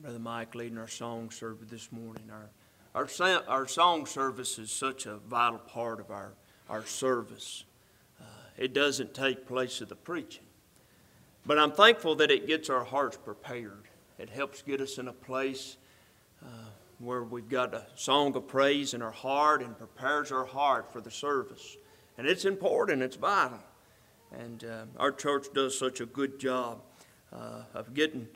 Brother 0.00 0.20
Mike 0.20 0.54
leading 0.54 0.78
our 0.78 0.86
song 0.86 1.28
service 1.28 1.68
this 1.68 1.90
morning. 1.90 2.30
Our, 2.30 3.08
our, 3.20 3.42
our 3.48 3.66
song 3.66 4.06
service 4.06 4.56
is 4.56 4.70
such 4.70 5.06
a 5.06 5.16
vital 5.16 5.58
part 5.58 5.98
of 5.98 6.12
our, 6.12 6.34
our 6.68 6.86
service. 6.86 7.64
Uh, 8.20 8.24
it 8.56 8.72
doesn't 8.72 9.12
take 9.12 9.44
place 9.44 9.80
of 9.80 9.88
the 9.88 9.96
preaching. 9.96 10.44
But 11.44 11.58
I'm 11.58 11.72
thankful 11.72 12.14
that 12.16 12.30
it 12.30 12.46
gets 12.46 12.70
our 12.70 12.84
hearts 12.84 13.16
prepared. 13.16 13.88
It 14.18 14.30
helps 14.30 14.62
get 14.62 14.80
us 14.80 14.98
in 14.98 15.08
a 15.08 15.12
place 15.12 15.78
uh, 16.44 16.46
where 17.00 17.24
we've 17.24 17.48
got 17.48 17.74
a 17.74 17.84
song 17.96 18.36
of 18.36 18.46
praise 18.46 18.94
in 18.94 19.02
our 19.02 19.10
heart 19.10 19.62
and 19.62 19.76
prepares 19.76 20.30
our 20.30 20.44
heart 20.44 20.92
for 20.92 21.00
the 21.00 21.10
service. 21.10 21.76
And 22.16 22.24
it's 22.24 22.44
important, 22.44 23.02
it's 23.02 23.16
vital. 23.16 23.58
And 24.30 24.62
uh, 24.62 24.84
our 24.96 25.10
church 25.10 25.46
does 25.52 25.76
such 25.76 26.00
a 26.00 26.06
good 26.06 26.38
job 26.38 26.82
uh, 27.32 27.62
of 27.74 27.94
getting 27.94 28.28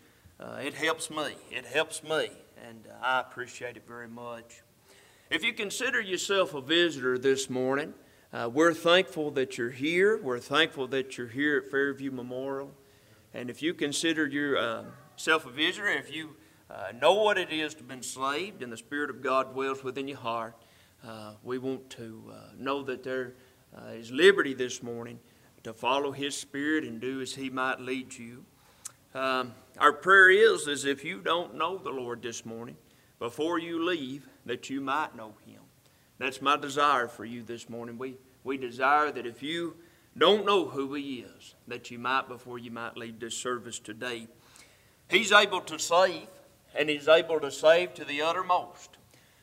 uh, 0.43 0.57
it 0.57 0.75
helps 0.75 1.11
me. 1.11 1.35
It 1.51 1.65
helps 1.65 2.03
me, 2.03 2.31
and 2.67 2.87
uh, 2.89 3.05
I 3.05 3.21
appreciate 3.21 3.77
it 3.77 3.87
very 3.87 4.09
much. 4.09 4.63
If 5.31 5.45
you 5.45 5.53
consider 5.53 6.01
yourself 6.01 6.53
a 6.55 6.61
visitor 6.61 7.17
this 7.17 7.49
morning, 7.49 7.95
uh, 8.33 8.51
we're 8.53 8.75
thankful 8.75 9.31
that 9.33 9.57
you're 9.57 9.71
here. 9.71 10.21
We're 10.21 10.41
thankful 10.41 10.89
that 10.89 11.17
you're 11.17 11.29
here 11.29 11.59
at 11.59 11.71
Fairview 11.71 12.11
Memorial. 12.11 12.73
And 13.33 13.51
if 13.51 13.63
you 13.63 13.73
consider 13.73 14.27
yourself 14.27 15.47
uh, 15.47 15.51
a 15.51 15.53
visitor, 15.53 15.89
if 15.89 16.15
you 16.15 16.31
uh, 16.71 16.93
know 17.01 17.15
what 17.15 17.39
it 17.39 17.51
is 17.51 17.75
to 17.77 17.85
be 17.85 17.95
enslaved 17.95 18.63
and 18.63 18.73
the 18.73 18.77
Spirit 18.77 19.11
of 19.11 19.23
God 19.23 19.53
dwells 19.53 19.85
within 19.85 20.09
your 20.09 20.19
heart, 20.19 20.57
uh, 21.07 21.35
we 21.43 21.59
want 21.59 21.89
to 21.91 22.33
know 22.59 22.83
that 22.83 23.03
there 23.03 23.35
is 23.93 24.11
liberty 24.11 24.55
this 24.55 24.83
morning 24.83 25.19
to 25.63 25.73
follow 25.73 26.11
His 26.13 26.37
Spirit 26.37 26.85
and 26.85 27.01
do 27.01 27.21
as 27.21 27.35
He 27.35 27.49
might 27.49 27.81
lead 27.81 28.19
you. 28.19 28.45
Um, 29.15 29.53
our 29.79 29.93
prayer 29.93 30.31
is, 30.31 30.67
is 30.67 30.87
if 30.87 31.05
you 31.05 31.21
don't 31.21 31.55
know 31.55 31.77
the 31.77 31.91
Lord 31.91 32.23
this 32.23 32.47
morning, 32.47 32.77
before 33.19 33.59
you 33.59 33.85
leave, 33.85 34.27
that 34.47 34.71
you 34.71 34.81
might 34.81 35.15
know 35.15 35.35
Him. 35.45 35.61
That's 36.19 36.41
my 36.41 36.57
desire 36.57 37.09
for 37.09 37.25
you 37.25 37.43
this 37.43 37.69
morning. 37.69 37.99
We, 37.99 38.17
we 38.43 38.57
desire 38.57 39.13
that 39.13 39.27
if 39.27 39.43
you 39.43 39.77
don't 40.17 40.47
know 40.47 40.67
who 40.67 40.95
He 40.95 41.27
is, 41.37 41.55
that 41.69 41.91
you 41.91 41.99
might 41.99 42.27
before 42.27 42.59
you 42.59 42.71
might 42.71 42.97
leave 42.97 43.21
this 43.21 43.37
service 43.37 43.79
today. 43.79 44.29
He's 45.11 45.31
able 45.31 45.61
to 45.61 45.79
save, 45.79 46.29
and 46.75 46.89
He's 46.89 47.09
able 47.09 47.39
to 47.41 47.51
save 47.51 47.93
to 47.95 48.07
the 48.07 48.23
uttermost. 48.23 48.97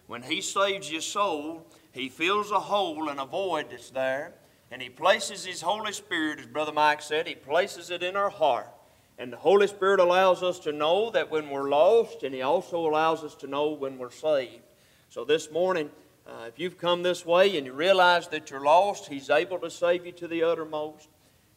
When 0.07 0.23
He 0.23 0.41
saves 0.41 0.91
your 0.91 1.01
soul, 1.01 1.67
He 1.91 2.09
fills 2.09 2.49
a 2.49 2.59
hole 2.59 3.07
and 3.07 3.19
a 3.19 3.25
void 3.25 3.67
that's 3.69 3.91
there, 3.91 4.33
and 4.71 4.81
He 4.81 4.89
places 4.89 5.45
His 5.45 5.61
Holy 5.61 5.93
Spirit, 5.93 6.39
as 6.39 6.47
Brother 6.47 6.73
Mike 6.73 7.03
said, 7.03 7.27
He 7.27 7.35
places 7.35 7.91
it 7.91 8.01
in 8.01 8.15
our 8.15 8.31
heart 8.31 8.73
and 9.19 9.33
the 9.33 9.37
Holy 9.37 9.67
Spirit 9.67 9.99
allows 9.99 10.41
us 10.41 10.59
to 10.59 10.71
know 10.71 11.11
that 11.11 11.29
when 11.29 11.49
we're 11.49 11.69
lost, 11.69 12.23
and 12.23 12.33
He 12.33 12.41
also 12.41 12.87
allows 12.87 13.21
us 13.21 13.35
to 13.35 13.47
know 13.47 13.71
when 13.71 13.97
we're 13.97 14.11
saved. 14.11 14.63
So 15.09 15.25
this 15.25 15.51
morning, 15.51 15.89
uh, 16.25 16.45
if 16.47 16.57
you've 16.57 16.77
come 16.77 17.03
this 17.03 17.25
way 17.25 17.57
and 17.57 17.65
you 17.65 17.73
realize 17.73 18.29
that 18.29 18.49
you're 18.49 18.63
lost, 18.63 19.09
He's 19.09 19.29
able 19.29 19.59
to 19.59 19.69
save 19.69 20.05
you 20.05 20.13
to 20.13 20.27
the 20.27 20.43
uttermost, 20.43 21.09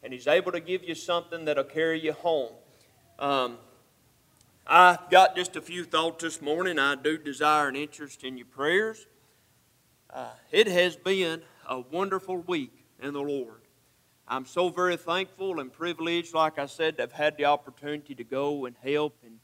and 0.03 0.11
He's 0.11 0.27
able 0.27 0.51
to 0.51 0.59
give 0.59 0.83
you 0.83 0.93
something 0.93 1.45
that'll 1.45 1.63
carry 1.63 2.03
you 2.03 2.11
home. 2.11 2.51
Um, 3.17 3.57
I've 4.67 5.09
got 5.09 5.37
just 5.37 5.55
a 5.55 5.61
few 5.61 5.85
thoughts 5.85 6.21
this 6.21 6.41
morning. 6.41 6.77
I 6.77 6.95
do 6.95 7.17
desire 7.17 7.69
an 7.69 7.77
interest 7.77 8.25
in 8.25 8.37
your 8.37 8.47
prayers. 8.47 9.07
Uh, 10.09 10.31
it 10.51 10.67
has 10.67 10.97
been 10.97 11.41
a 11.69 11.79
wonderful 11.79 12.37
week 12.39 12.85
in 13.01 13.13
the 13.13 13.21
Lord. 13.21 13.62
I'm 14.27 14.45
so 14.45 14.69
very 14.69 14.95
thankful 14.95 15.59
and 15.59 15.71
privileged, 15.71 16.33
like 16.33 16.57
I 16.57 16.65
said, 16.65 16.95
to 16.97 17.03
have 17.03 17.11
had 17.11 17.37
the 17.37 17.45
opportunity 17.45 18.15
to 18.15 18.23
go 18.23 18.65
and 18.65 18.75
help. 18.81 19.17
And, 19.25 19.39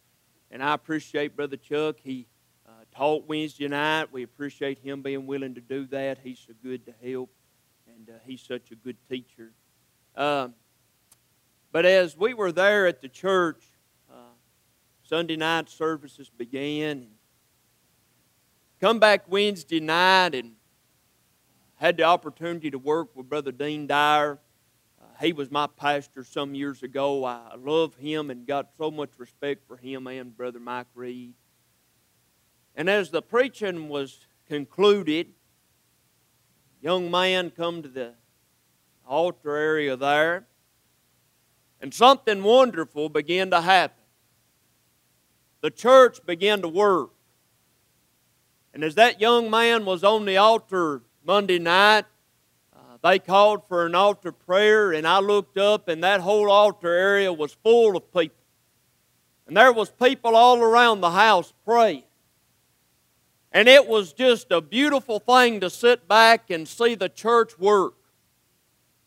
and 0.51 0.63
I 0.63 0.73
appreciate 0.73 1.35
Brother 1.35 1.57
Chuck. 1.57 1.97
He 2.01 2.27
uh, 2.65 2.71
taught 2.95 3.27
Wednesday 3.27 3.67
night. 3.67 4.11
We 4.11 4.23
appreciate 4.23 4.79
him 4.79 5.01
being 5.01 5.27
willing 5.27 5.53
to 5.55 5.61
do 5.61 5.85
that. 5.87 6.19
He's 6.23 6.39
so 6.39 6.53
good 6.63 6.85
to 6.85 6.93
help, 7.03 7.29
and 7.87 8.09
uh, 8.09 8.13
he's 8.25 8.41
such 8.41 8.71
a 8.71 8.75
good 8.75 8.95
teacher. 9.09 9.51
Um, 10.15 10.53
but 11.73 11.85
as 11.85 12.15
we 12.15 12.33
were 12.33 12.53
there 12.53 12.87
at 12.87 13.01
the 13.01 13.09
church, 13.09 13.63
uh, 14.09 14.33
Sunday 15.03 15.35
night 15.35 15.69
services 15.69 16.29
began. 16.29 17.07
Come 18.79 18.97
back 18.97 19.25
Wednesday 19.27 19.81
night 19.81 20.35
and 20.35 20.53
had 21.75 21.97
the 21.97 22.03
opportunity 22.03 22.71
to 22.71 22.79
work 22.79 23.09
with 23.13 23.27
Brother 23.27 23.51
Dean 23.51 23.85
Dyer 23.85 24.39
he 25.19 25.33
was 25.33 25.51
my 25.51 25.67
pastor 25.67 26.23
some 26.23 26.55
years 26.55 26.81
ago. 26.81 27.25
I 27.25 27.55
love 27.57 27.95
him 27.95 28.29
and 28.29 28.47
got 28.47 28.69
so 28.77 28.89
much 28.89 29.11
respect 29.17 29.67
for 29.67 29.77
him 29.77 30.07
and 30.07 30.35
Brother 30.35 30.59
Mike 30.59 30.87
Reed. 30.95 31.33
And 32.75 32.89
as 32.89 33.09
the 33.09 33.21
preaching 33.21 33.89
was 33.89 34.25
concluded, 34.47 35.33
young 36.81 37.11
man 37.11 37.49
come 37.49 37.81
to 37.83 37.89
the 37.89 38.13
altar 39.05 39.55
area 39.55 39.97
there, 39.97 40.45
and 41.81 41.93
something 41.93 42.43
wonderful 42.43 43.09
began 43.09 43.49
to 43.51 43.61
happen. 43.61 44.03
The 45.61 45.71
church 45.71 46.25
began 46.25 46.61
to 46.61 46.69
work. 46.69 47.11
And 48.73 48.83
as 48.83 48.95
that 48.95 49.19
young 49.19 49.49
man 49.49 49.83
was 49.83 50.03
on 50.03 50.25
the 50.25 50.37
altar 50.37 51.01
Monday 51.25 51.59
night, 51.59 52.05
they 53.01 53.19
called 53.19 53.65
for 53.67 53.85
an 53.85 53.95
altar 53.95 54.31
prayer, 54.31 54.91
and 54.91 55.07
I 55.07 55.19
looked 55.19 55.57
up, 55.57 55.87
and 55.87 56.03
that 56.03 56.19
whole 56.19 56.51
altar 56.51 56.91
area 56.91 57.31
was 57.31 57.53
full 57.53 57.95
of 57.95 58.13
people. 58.13 58.35
And 59.47 59.55
there 59.55 59.71
was 59.71 59.89
people 59.89 60.35
all 60.35 60.61
around 60.61 61.01
the 61.01 61.11
house 61.11 61.53
praying. 61.65 62.03
And 63.51 63.67
it 63.67 63.87
was 63.87 64.13
just 64.13 64.51
a 64.51 64.61
beautiful 64.61 65.19
thing 65.19 65.59
to 65.61 65.69
sit 65.69 66.07
back 66.07 66.51
and 66.51 66.67
see 66.67 66.93
the 66.93 67.09
church 67.09 67.57
work. 67.57 67.95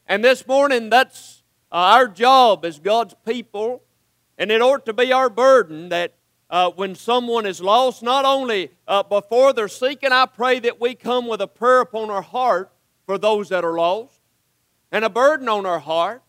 And 0.06 0.24
this 0.24 0.46
morning, 0.46 0.90
that's 0.90 1.42
uh, 1.70 1.76
our 1.76 2.08
job 2.08 2.64
as 2.64 2.80
God's 2.80 3.14
people, 3.26 3.82
and 4.38 4.50
it 4.50 4.62
ought 4.62 4.86
to 4.86 4.92
be 4.92 5.12
our 5.12 5.30
burden 5.30 5.90
that 5.90 6.14
uh, 6.50 6.70
when 6.70 6.94
someone 6.94 7.46
is 7.46 7.60
lost, 7.60 8.02
not 8.02 8.24
only 8.24 8.70
uh, 8.88 9.02
before 9.02 9.52
they're 9.52 9.68
seeking, 9.68 10.12
I 10.12 10.26
pray 10.26 10.58
that 10.60 10.80
we 10.80 10.94
come 10.94 11.28
with 11.28 11.40
a 11.40 11.46
prayer 11.46 11.82
upon 11.82 12.10
our 12.10 12.22
heart 12.22 12.71
for 13.06 13.18
those 13.18 13.48
that 13.48 13.64
are 13.64 13.76
lost 13.76 14.20
and 14.90 15.04
a 15.04 15.10
burden 15.10 15.48
on 15.48 15.66
our 15.66 15.78
heart. 15.80 16.22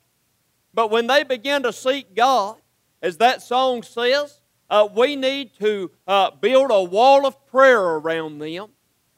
But 0.73 0.89
when 0.89 1.07
they 1.07 1.23
begin 1.23 1.63
to 1.63 1.73
seek 1.73 2.15
God, 2.15 2.55
as 3.01 3.17
that 3.17 3.41
song 3.41 3.83
says, 3.83 4.39
uh, 4.69 4.87
we 4.95 5.15
need 5.15 5.51
to 5.59 5.91
uh, 6.07 6.31
build 6.31 6.71
a 6.71 6.81
wall 6.81 7.27
of 7.27 7.45
prayer 7.47 7.81
around 7.81 8.39
them 8.39 8.69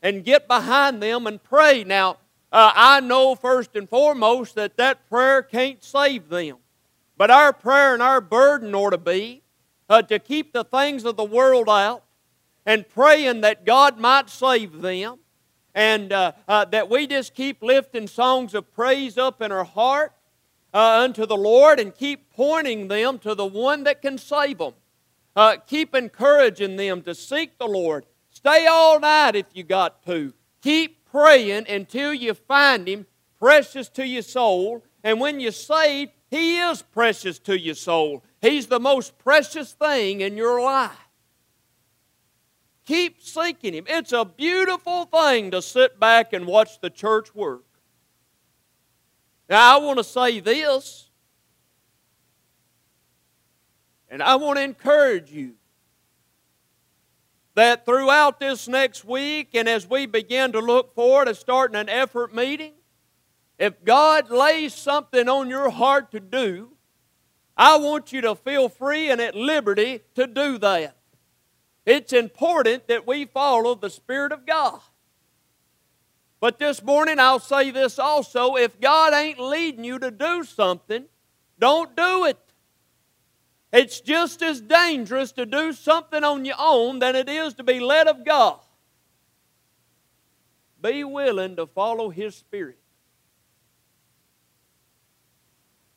and 0.02 0.26
get 0.26 0.48
behind 0.48 1.02
them 1.02 1.28
and 1.28 1.42
pray. 1.42 1.84
Now, 1.84 2.18
uh, 2.52 2.72
I 2.76 3.00
know 3.00 3.36
first 3.36 3.76
and 3.76 3.88
foremost 3.88 4.56
that 4.56 4.78
that 4.78 5.08
prayer 5.08 5.42
can't 5.42 5.84
save 5.84 6.30
them. 6.30 6.58
But 7.18 7.32
our 7.32 7.54
prayer 7.54 7.94
and 7.94 8.04
our 8.04 8.20
burden 8.20 8.76
ought 8.76 8.90
to 8.90 8.98
be 8.98 9.44
uh, 9.88 10.02
to 10.04 10.20
keep 10.20 10.52
the 10.52 10.64
things 10.64 11.06
of 11.06 11.16
the 11.16 11.24
world 11.24 11.70
out 11.70 12.04
and 12.66 12.88
praying 12.90 13.42
that 13.42 13.66
God 13.66 14.00
might 14.00 14.30
save 14.30 14.82
them 14.82 15.20
and 15.76 16.14
uh, 16.14 16.32
uh, 16.48 16.66
that 16.66 16.90
we 16.90 17.06
just 17.06 17.36
keep 17.36 17.62
lifting 17.62 18.08
songs 18.08 18.56
of 18.56 18.74
praise 18.74 19.18
up 19.18 19.42
in 19.42 19.52
our 19.52 19.66
heart 19.66 20.14
uh, 20.74 21.02
unto 21.04 21.26
the 21.26 21.38
Lord 21.38 21.80
and 21.80 21.94
keep 21.94 22.32
pointing 22.32 22.88
them 22.88 23.20
to 23.20 23.36
the 23.36 23.46
one 23.46 23.84
that 23.84 24.02
can 24.02 24.18
save 24.18 24.58
them. 24.58 24.74
Uh, 25.36 25.58
keep 25.68 25.94
encouraging 25.94 26.78
them 26.78 27.02
to 27.02 27.14
seek 27.14 27.58
the 27.60 27.68
Lord. 27.68 28.06
Stay 28.30 28.66
all 28.68 29.02
night 29.02 29.36
if 29.36 29.48
you 29.54 29.64
got 29.64 30.04
to. 30.06 30.34
Keep 30.62 31.06
praying 31.12 31.66
until 31.68 32.14
you 32.14 32.34
find 32.34 32.88
Him 32.88 33.06
precious 33.38 33.90
to 33.90 34.08
your 34.08 34.22
soul. 34.22 34.82
And 35.04 35.20
when 35.20 35.42
you're 35.42 35.52
saved, 35.52 36.14
He 36.32 36.58
is 36.58 36.82
precious 36.82 37.38
to 37.40 37.60
your 37.60 37.76
soul. 37.76 38.24
He's 38.42 38.68
the 38.68 38.80
most 38.80 39.18
precious 39.18 39.74
thing 39.74 40.22
in 40.22 40.38
your 40.38 40.62
life. 40.62 41.05
Keep 42.86 43.22
seeking 43.22 43.74
Him. 43.74 43.86
It's 43.88 44.12
a 44.12 44.26
beautiful 44.26 45.06
thing 45.06 45.52
to 45.52 45.62
sit 45.62 46.00
back 46.00 46.34
and 46.34 46.46
watch 46.46 46.80
the 46.80 46.90
church 46.90 47.34
work. 47.34 47.64
Now, 49.50 49.76
I 49.76 49.84
want 49.84 49.98
to 49.98 50.04
say 50.04 50.40
this, 50.40 51.10
and 54.10 54.22
I 54.22 54.36
want 54.36 54.58
to 54.58 54.64
encourage 54.64 55.32
you 55.32 55.54
that 57.56 57.86
throughout 57.86 58.40
this 58.40 58.68
next 58.68 59.06
week, 59.06 59.50
and 59.54 59.68
as 59.68 59.90
we 59.90 60.06
begin 60.06 60.52
to 60.52 60.60
look 60.60 60.94
forward 60.94 61.26
to 61.26 61.36
starting 61.36 61.76
an 61.76 61.90
effort 61.90 62.36
meeting, 62.36 62.74
if 63.58 63.84
God 63.84 64.30
lays 64.30 64.74
something 64.74 65.30
on 65.30 65.50
your 65.50 65.70
heart 65.70 66.12
to 66.12 66.20
do, 66.20 66.72
I 67.58 67.78
want 67.78 68.12
you 68.12 68.22
to 68.22 68.36
feel 68.36 68.68
free 68.68 69.10
and 69.10 69.22
at 69.22 69.34
liberty 69.34 70.02
to 70.16 70.28
do 70.28 70.58
that. 70.58 70.98
It's 71.86 72.14
important 72.14 72.88
that 72.88 73.06
we 73.06 73.26
follow 73.26 73.76
the 73.76 73.90
Spirit 73.90 74.32
of 74.32 74.46
God. 74.46 74.80
But 76.40 76.60
this 76.60 76.84
morning 76.84 77.20
I'll 77.20 77.40
say 77.40 77.72
this 77.72 77.98
also 78.00 78.56
if 78.56 78.80
God 78.80 79.14
ain't 79.14 79.40
leading 79.40 79.84
you 79.84 80.00
to 80.00 80.12
do 80.12 80.44
something, 80.44 81.06
don't 81.60 81.96
do 81.96 82.26
it. 82.26 82.38
It's 83.72 84.00
just 84.00 84.42
as 84.42 84.62
dangerous 84.62 85.32
to 85.34 85.46
do 85.46 85.74
something 85.74 86.24
on 86.24 86.46
your 86.46 86.56
own 86.58 87.00
than 87.00 87.16
it 87.16 87.28
is 87.28 87.56
to 87.56 87.64
be 87.64 87.80
led 87.80 88.08
of 88.08 88.24
God. 88.26 88.60
Be 90.82 91.04
willing 91.04 91.56
to 91.56 91.66
follow 91.66 92.10
His 92.10 92.36
Spirit. 92.36 92.78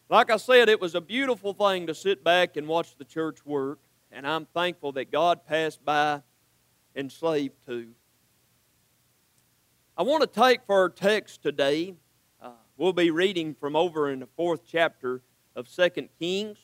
Like 0.08 0.30
I 0.30 0.38
said, 0.38 0.68
it 0.68 0.80
was 0.80 0.94
a 0.94 1.00
beautiful 1.00 1.52
thing 1.52 1.86
to 1.86 1.94
sit 1.94 2.24
back 2.24 2.56
and 2.56 2.66
watch 2.66 2.96
the 2.96 3.04
church 3.04 3.44
work, 3.44 3.78
and 4.10 4.26
I'm 4.26 4.46
thankful 4.46 4.92
that 4.92 5.10
God 5.10 5.46
passed 5.46 5.84
by 5.84 6.22
and 6.94 7.10
saved 7.10 7.54
too. 7.66 7.88
I 9.96 10.02
want 10.02 10.20
to 10.22 10.40
take 10.40 10.60
for 10.66 10.76
our 10.76 10.88
text 10.88 11.42
today, 11.42 11.94
uh, 12.40 12.50
we'll 12.76 12.92
be 12.92 13.10
reading 13.10 13.54
from 13.54 13.74
over 13.74 14.10
in 14.10 14.20
the 14.20 14.28
fourth 14.36 14.62
chapter 14.66 15.22
of 15.56 15.68
Second 15.68 16.08
Kings. 16.18 16.58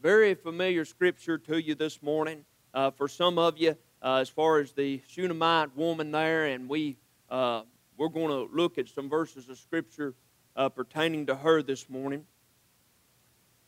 Very 0.00 0.34
familiar 0.34 0.84
scripture 0.84 1.38
to 1.38 1.62
you 1.62 1.74
this 1.74 2.02
morning. 2.02 2.44
Uh, 2.74 2.90
for 2.90 3.08
some 3.08 3.38
of 3.38 3.58
you, 3.58 3.76
uh, 4.02 4.16
as 4.16 4.28
far 4.28 4.58
as 4.58 4.72
the 4.72 5.02
Shunammite 5.06 5.76
woman 5.76 6.10
there, 6.10 6.46
and 6.46 6.68
we 6.68 6.96
uh, 7.28 7.62
we're 7.98 8.08
going 8.08 8.28
to 8.28 8.52
look 8.54 8.78
at 8.78 8.88
some 8.88 9.08
verses 9.08 9.48
of 9.48 9.58
scripture 9.58 10.14
uh, 10.56 10.68
pertaining 10.68 11.26
to 11.26 11.34
her 11.34 11.62
this 11.62 11.88
morning. 11.88 12.24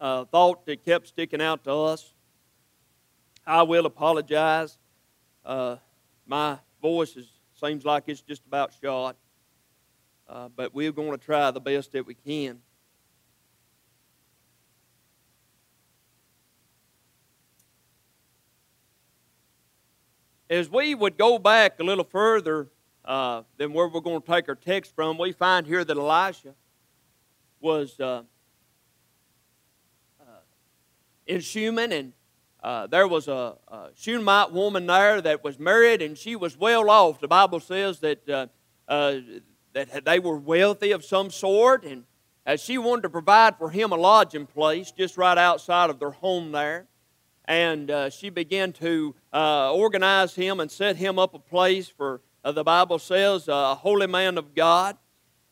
Uh, 0.00 0.24
thought 0.24 0.66
that 0.66 0.84
kept 0.84 1.06
sticking 1.06 1.40
out 1.40 1.64
to 1.64 1.72
us. 1.72 2.13
I 3.46 3.62
will 3.62 3.86
apologize. 3.86 4.78
Uh, 5.44 5.76
my 6.26 6.58
voice 6.80 7.16
is, 7.16 7.28
seems 7.60 7.84
like 7.84 8.04
it's 8.06 8.20
just 8.20 8.44
about 8.46 8.72
shot, 8.82 9.16
but 10.56 10.74
we're 10.74 10.92
going 10.92 11.10
to 11.10 11.18
try 11.18 11.50
the 11.50 11.60
best 11.60 11.92
that 11.92 12.06
we 12.06 12.14
can. 12.14 12.60
as 20.50 20.70
we 20.70 20.94
would 20.94 21.16
go 21.16 21.38
back 21.38 21.80
a 21.80 21.82
little 21.82 22.04
further 22.04 22.68
uh, 23.04 23.42
than 23.56 23.72
where 23.72 23.88
we're 23.88 24.00
going 24.00 24.20
to 24.20 24.26
take 24.26 24.48
our 24.48 24.54
text 24.54 24.94
from, 24.94 25.18
we 25.18 25.32
find 25.32 25.66
here 25.66 25.84
that 25.84 25.96
Elisha 25.96 26.54
was 27.60 27.98
uh, 27.98 28.22
uh, 30.20 30.24
in 31.26 31.40
Shunem, 31.40 31.92
and 31.92 32.12
uh, 32.64 32.86
there 32.86 33.06
was 33.06 33.28
a, 33.28 33.56
a, 33.68 33.90
Shunammite 33.94 34.52
woman 34.52 34.86
there 34.86 35.20
that 35.20 35.44
was 35.44 35.58
married, 35.58 36.02
and 36.02 36.16
she 36.16 36.34
was 36.36 36.56
well 36.56 36.90
off. 36.90 37.20
The 37.20 37.28
Bible 37.28 37.60
says 37.60 38.00
that 38.00 38.28
uh, 38.28 38.46
uh, 38.88 39.18
that 39.72 40.04
they 40.04 40.18
were 40.18 40.36
wealthy 40.36 40.92
of 40.92 41.04
some 41.04 41.30
sort, 41.30 41.84
and 41.84 42.04
as 42.46 42.60
she 42.60 42.78
wanted 42.78 43.02
to 43.02 43.10
provide 43.10 43.58
for 43.58 43.70
him 43.70 43.92
a 43.92 43.96
lodging 43.96 44.46
place 44.46 44.90
just 44.90 45.16
right 45.16 45.38
outside 45.38 45.90
of 45.90 45.98
their 45.98 46.10
home 46.10 46.52
there 46.52 46.88
and 47.46 47.90
uh, 47.90 48.10
she 48.10 48.30
began 48.30 48.72
to 48.72 49.14
uh, 49.32 49.72
organize 49.72 50.34
him 50.34 50.60
and 50.60 50.70
set 50.70 50.96
him 50.96 51.18
up 51.18 51.34
a 51.34 51.38
place 51.38 51.88
for, 51.88 52.20
uh, 52.42 52.52
the 52.52 52.64
Bible 52.64 52.98
says, 52.98 53.48
a 53.48 53.74
holy 53.74 54.06
man 54.06 54.38
of 54.38 54.54
God. 54.54 54.96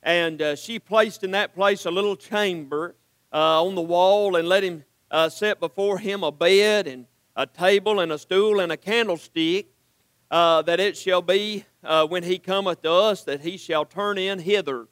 And 0.03 0.41
uh, 0.41 0.57
she 0.57 0.79
placed 0.79 1.23
in 1.23 1.33
that 1.33 1.55
place 1.55 1.85
a 1.85 1.91
little 1.91 2.17
chamber 2.17 2.97
uh, 3.33 3.63
on 3.63 3.75
the 3.75 3.83
wall 3.83 4.37
and 4.37 4.49
let 4.49 4.65
him 4.65 4.85
uh, 5.13 5.29
set 5.29 5.61
before 5.61 5.99
him 5.99 6.25
a 6.25 6.33
bed 6.33 6.89
and 6.89 7.07
a 7.37 7.47
table 7.47 8.01
and 8.01 8.11
a 8.11 8.19
stool 8.19 8.59
and 8.59 8.73
a 8.73 8.77
candlestick, 8.77 9.69
that 10.31 10.81
it 10.81 10.97
shall 10.97 11.23
be 11.23 11.65
when 12.09 12.25
he 12.25 12.39
cometh 12.39 12.83
to 12.83 12.91
us 12.91 13.23
that 13.23 13.43
he 13.43 13.57
shall 13.57 13.85
turn 13.85 14.19
in 14.19 14.41
hither. 14.41 14.89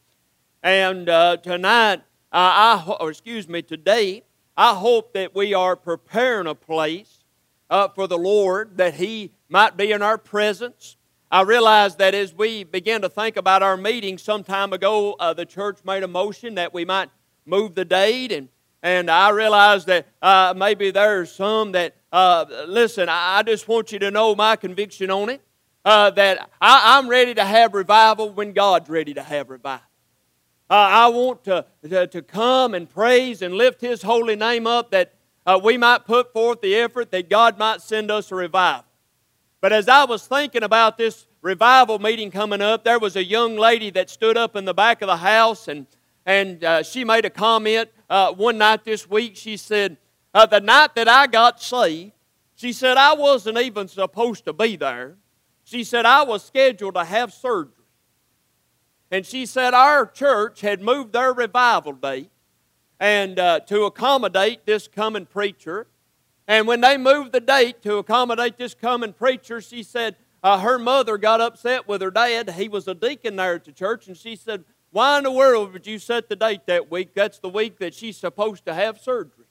And 0.63 1.07
tonight, 1.43 2.03
I, 2.33 2.97
or 3.01 3.11
excuse 3.11 3.49
me, 3.49 3.63
today, 3.63 4.23
I 4.57 4.75
hope 4.75 5.15
that 5.15 5.35
we 5.35 5.55
are 5.55 5.75
preparing 5.75 6.47
a 6.47 6.55
place 6.55 7.25
uh, 7.71 7.89
for 7.89 8.07
the 8.07 8.19
Lord 8.19 8.77
that 8.77 8.95
He 8.95 9.33
might 9.49 9.77
be 9.77 9.93
in 9.93 10.03
our 10.03 10.19
presence. 10.19 10.97
I 11.31 11.43
realize 11.43 11.97
that 11.97 12.15
as 12.15 12.35
we 12.35 12.65
began 12.65 13.01
to 13.03 13.09
think 13.09 13.37
about 13.37 13.63
our 13.63 13.77
meeting 13.77 14.19
some 14.19 14.43
time 14.43 14.73
ago, 14.73 15.15
uh, 15.15 15.33
the 15.33 15.47
church 15.47 15.79
made 15.85 16.03
a 16.03 16.09
motion 16.09 16.57
that 16.57 16.75
we 16.75 16.85
might 16.85 17.09
move 17.47 17.75
the 17.75 17.85
date, 17.85 18.33
and 18.33 18.49
and 18.83 19.11
I 19.11 19.31
realize 19.31 19.85
that 19.87 20.07
uh, 20.23 20.55
maybe 20.57 20.91
there's 20.91 21.33
some 21.33 21.73
that 21.73 21.95
uh, 22.13 22.45
listen. 22.67 23.09
I 23.09 23.43
just 23.43 23.69
want 23.69 23.93
you 23.93 23.99
to 24.01 24.11
know 24.11 24.35
my 24.35 24.57
conviction 24.57 25.11
on 25.11 25.29
it. 25.29 25.41
Uh, 25.83 26.11
that 26.11 26.51
I, 26.61 26.99
I'm 26.99 27.09
ready 27.09 27.33
to 27.35 27.45
have 27.45 27.73
revival 27.73 28.31
when 28.31 28.53
God's 28.53 28.91
ready 28.91 29.15
to 29.15 29.23
have 29.23 29.49
revival. 29.49 29.87
Uh, 30.69 30.75
I 30.75 31.09
want 31.09 31.43
to, 31.45 31.65
to, 31.89 32.07
to, 32.07 32.23
come 32.23 32.75
and 32.75 32.89
praise 32.89 33.41
and 33.41 33.55
lift 33.55 33.81
His 33.81 34.03
holy 34.03 34.37
name 34.37 34.67
up 34.67 34.91
that 34.91 35.15
uh, 35.47 35.59
we 35.63 35.79
might 35.79 36.05
put 36.05 36.33
forth 36.35 36.61
the 36.61 36.77
effort 36.77 37.11
that 37.13 37.31
God 37.31 37.59
might 37.59 37.81
send 37.81 38.11
us 38.11 38.31
a 38.31 38.35
revival. 38.35 38.85
But 39.61 39.73
as 39.73 39.89
I 39.89 40.05
was 40.05 40.27
thinking 40.27 40.63
about 40.63 40.99
this 40.99 41.27
revival 41.43 41.99
meeting 41.99 42.31
coming 42.31 42.61
up, 42.61 42.85
there 42.85 42.99
was 42.99 43.17
a 43.17 43.25
young 43.25 43.57
lady 43.57 43.91
that 43.91 44.11
stood 44.11 44.37
up 44.37 44.57
in 44.57 44.67
the 44.67 44.75
back 44.75 45.01
of 45.03 45.07
the 45.07 45.17
house 45.17 45.67
and, 45.67 45.87
and 46.27 46.63
uh, 46.63 46.83
she 46.83 47.05
made 47.05 47.25
a 47.25 47.31
comment 47.31 47.89
uh, 48.11 48.33
one 48.33 48.59
night 48.59 48.85
this 48.85 49.09
week. 49.09 49.37
She 49.37 49.57
said, 49.57 49.97
uh, 50.35 50.45
The 50.45 50.61
night 50.61 50.95
that 50.97 51.09
I 51.09 51.27
got 51.29 51.63
saved, 51.63 52.13
she 52.57 52.75
said, 52.75 52.99
I 52.99 53.15
wasn't 53.15 53.57
even 53.57 53.89
supposed 53.89 54.45
to 54.45 54.53
be 54.53 54.77
there. 54.77 55.17
She 55.65 55.85
said, 55.85 56.05
I 56.05 56.25
was 56.25 56.45
scheduled 56.45 56.95
to 56.95 57.05
have 57.05 57.33
surgery. 57.33 57.73
And 59.11 59.25
she 59.25 59.47
said 59.47 59.73
our 59.73 60.07
church 60.07 60.61
had 60.61 60.83
moved 60.83 61.13
their 61.13 61.33
revival 61.33 61.93
date 61.93 62.31
and 63.01 63.39
uh, 63.39 63.61
to 63.61 63.85
accommodate 63.85 64.67
this 64.67 64.87
coming 64.87 65.27
preacher. 65.27 65.87
And 66.47 66.67
when 66.67 66.81
they 66.81 66.97
moved 66.97 67.33
the 67.33 67.41
date 67.41 67.83
to 67.83 67.97
accommodate 67.97 68.59
this 68.59 68.75
coming 68.75 69.13
preacher, 69.13 69.61
she 69.61 69.83
said 69.83 70.17
uh, 70.43 70.59
her 70.61 70.79
mother 70.79 71.19
got 71.19 71.41
upset 71.41 71.89
with 71.89 72.03
her 72.03 72.11
dad. 72.11 72.51
He 72.51 72.69
was 72.69 72.87
a 72.87 72.95
deacon 72.95 73.37
there 73.37 73.55
at 73.55 73.65
the 73.65 73.73
church, 73.73 74.07
and 74.07 74.17
she 74.17 74.37
said, 74.37 74.65
Why 74.93 75.19
in 75.19 75.25
the 75.25 75.31
world 75.31 75.73
would 75.73 75.87
you 75.87 75.99
set 75.99 76.29
the 76.29 76.37
date 76.37 76.67
that 76.67 76.91
week? 76.91 77.15
That's 77.15 77.39
the 77.39 77.49
week 77.49 77.79
that 77.79 77.95
she's 77.95 78.17
supposed 78.17 78.65
to 78.67 78.75
have 78.75 79.01
surgery. 79.01 79.47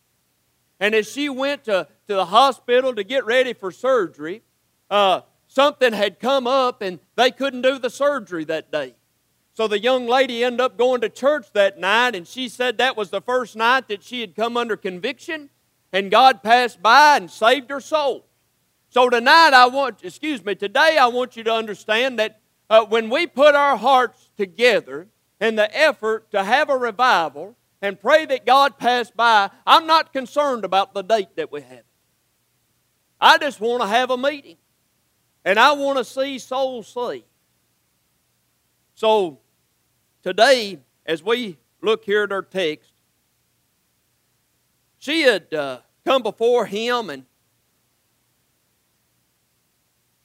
And 0.80 0.94
as 0.94 1.10
she 1.10 1.30
went 1.30 1.66
to, 1.66 1.88
to 2.08 2.14
the 2.14 2.26
hospital 2.26 2.94
to 2.96 3.04
get 3.04 3.26
ready 3.26 3.54
for 3.54 3.72
surgery, 3.72 4.44
uh, 4.90 5.22
something 5.48 5.94
had 5.94 6.20
come 6.20 6.48
up 6.48 6.82
and 6.82 7.00
they 7.16 7.32
couldn't 7.32 7.62
do 7.62 7.80
the 7.80 7.90
surgery 7.90 8.44
that 8.46 8.72
day. 8.72 8.96
So 9.54 9.68
the 9.68 9.80
young 9.80 10.08
lady 10.08 10.44
ended 10.44 10.62
up 10.62 10.78
going 10.78 11.02
to 11.02 11.10
church 11.10 11.48
that 11.52 11.78
night, 11.78 12.16
and 12.16 12.26
she 12.26 12.48
said 12.48 12.78
that 12.78 12.96
was 12.96 13.10
the 13.10 13.20
first 13.20 13.58
night 13.58 13.90
that 13.90 14.04
she 14.04 14.22
had 14.22 14.34
come 14.34 14.56
under 14.56 14.78
conviction, 14.78 15.50
and 15.92 16.10
God 16.10 16.42
passed 16.42 16.82
by 16.82 17.18
and 17.18 17.30
saved 17.30 17.70
her 17.70 17.82
soul. 17.82 18.26
So 18.90 19.10
tonight, 19.10 19.52
I 19.54 19.68
want, 19.68 20.02
excuse 20.02 20.46
me, 20.46 20.56
today 20.56 20.98
I 20.98 21.08
want 21.08 21.36
you 21.36 21.44
to 21.44 21.54
understand 21.54 22.20
that 22.20 22.40
uh, 22.70 22.86
when 22.86 23.10
we 23.10 23.28
put 23.28 23.54
our 23.54 23.76
hearts 23.76 24.30
together 24.38 25.08
in 25.40 25.56
the 25.56 25.76
effort 25.78 26.32
to 26.32 26.44
have 26.44 26.70
a 26.70 26.78
revival 26.78 27.56
and 27.82 28.00
pray 28.00 28.26
that 28.26 28.46
God 28.46 28.78
pass 28.78 29.10
by, 29.10 29.50
I'm 29.66 29.88
not 29.88 30.12
concerned 30.12 30.66
about 30.66 30.94
the 30.94 31.02
date 31.02 31.36
that 31.38 31.52
we 31.52 31.62
have. 31.62 31.84
I 33.22 33.38
just 33.38 33.60
want 33.60 33.82
to 33.82 33.88
have 33.88 34.10
a 34.12 34.18
meeting. 34.18 34.58
And 35.46 35.58
I 35.58 35.72
want 35.72 35.98
to 35.98 36.04
see 36.04 36.38
souls 36.40 36.88
saved. 36.88 37.26
So 38.96 39.40
today, 40.22 40.80
as 41.06 41.24
we 41.24 41.58
look 41.82 42.04
here 42.04 42.24
at 42.24 42.32
our 42.32 42.42
text, 42.42 42.92
she 44.98 45.22
had 45.22 45.54
uh, 45.54 45.80
come 46.06 46.22
before 46.22 46.66
him, 46.66 47.10
and 47.10 47.24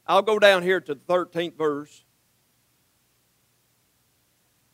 I'll 0.07 0.23
go 0.23 0.41
down 0.41 0.65
here 0.65 0.81
to 0.81 0.95
the 0.95 1.01
13th 1.01 1.57
verse. 1.57 2.05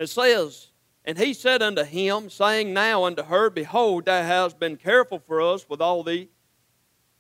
It 0.01 0.09
says, 0.09 0.73
And 1.05 1.17
he 1.17 1.33
said 1.33 1.63
unto 1.63 1.85
him, 1.85 2.29
saying 2.29 2.75
now 2.75 3.05
unto 3.05 3.23
her, 3.23 3.51
Behold, 3.51 4.07
thou 4.07 4.23
hast 4.23 4.59
been 4.59 4.77
careful 4.77 5.21
for 5.21 5.41
us 5.41 5.69
with 5.69 5.81
all 5.81 6.03
thee. 6.03 6.29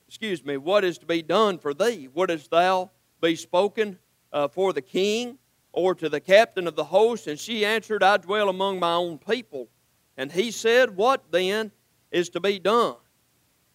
Excuse 0.08 0.44
me, 0.44 0.56
what 0.56 0.82
is 0.82 0.99
to 0.99 1.06
be 1.06 1.22
done 1.22 1.58
for 1.58 1.72
thee? 1.72 2.08
Wouldst 2.12 2.50
thou 2.50 2.90
be 3.20 3.37
spoken 3.37 3.99
uh, 4.32 4.49
for 4.49 4.72
the 4.72 4.82
king? 4.82 5.38
or 5.72 5.94
to 5.94 6.08
the 6.08 6.20
captain 6.20 6.66
of 6.66 6.76
the 6.76 6.84
host? 6.84 7.26
And 7.26 7.38
she 7.38 7.64
answered, 7.64 8.02
I 8.02 8.16
dwell 8.16 8.49
among 8.49 8.80
my 8.80 8.94
own 8.94 9.18
people. 9.18 9.68
And 10.16 10.30
he 10.30 10.50
said, 10.50 10.96
What 10.96 11.30
then 11.30 11.72
is 12.10 12.28
to 12.30 12.40
be 12.40 12.58
done? 12.58 12.96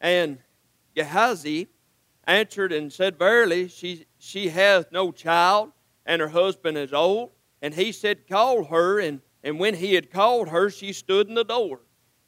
And 0.01 0.39
Gehazi 0.95 1.67
answered 2.25 2.71
and 2.71 2.91
said, 2.91 3.17
Verily, 3.17 3.67
she, 3.67 4.05
she 4.17 4.49
hath 4.49 4.91
no 4.91 5.11
child, 5.11 5.71
and 6.05 6.21
her 6.21 6.27
husband 6.27 6.77
is 6.77 6.93
old. 6.93 7.31
And 7.61 7.73
he 7.73 7.91
said, 7.91 8.27
Call 8.27 8.65
her. 8.65 8.99
And, 8.99 9.21
and 9.43 9.59
when 9.59 9.75
he 9.75 9.93
had 9.93 10.11
called 10.11 10.49
her, 10.49 10.69
she 10.69 10.93
stood 10.93 11.27
in 11.27 11.35
the 11.35 11.43
door. 11.43 11.81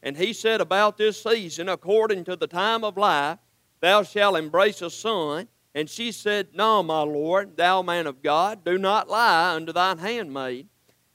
And 0.04 0.18
he 0.18 0.34
said, 0.34 0.62
About 0.62 0.98
this 0.98 1.22
season, 1.22 1.70
according 1.70 2.24
to 2.26 2.36
the 2.36 2.48
time 2.48 2.84
of 2.84 2.98
life, 2.98 3.40
thou 3.82 4.04
shalt 4.04 4.38
embrace 4.38 4.82
a 4.82 4.90
son. 4.90 5.48
And 5.76 5.90
she 5.90 6.12
said, 6.12 6.50
No, 6.54 6.82
my 6.82 7.02
Lord, 7.02 7.58
thou 7.58 7.82
man 7.82 8.08
of 8.08 8.22
God, 8.24 8.64
do 8.64 8.78
not 8.78 9.10
lie 9.10 9.54
unto 9.54 9.74
thine 9.74 9.98
handmaid. 9.98 10.68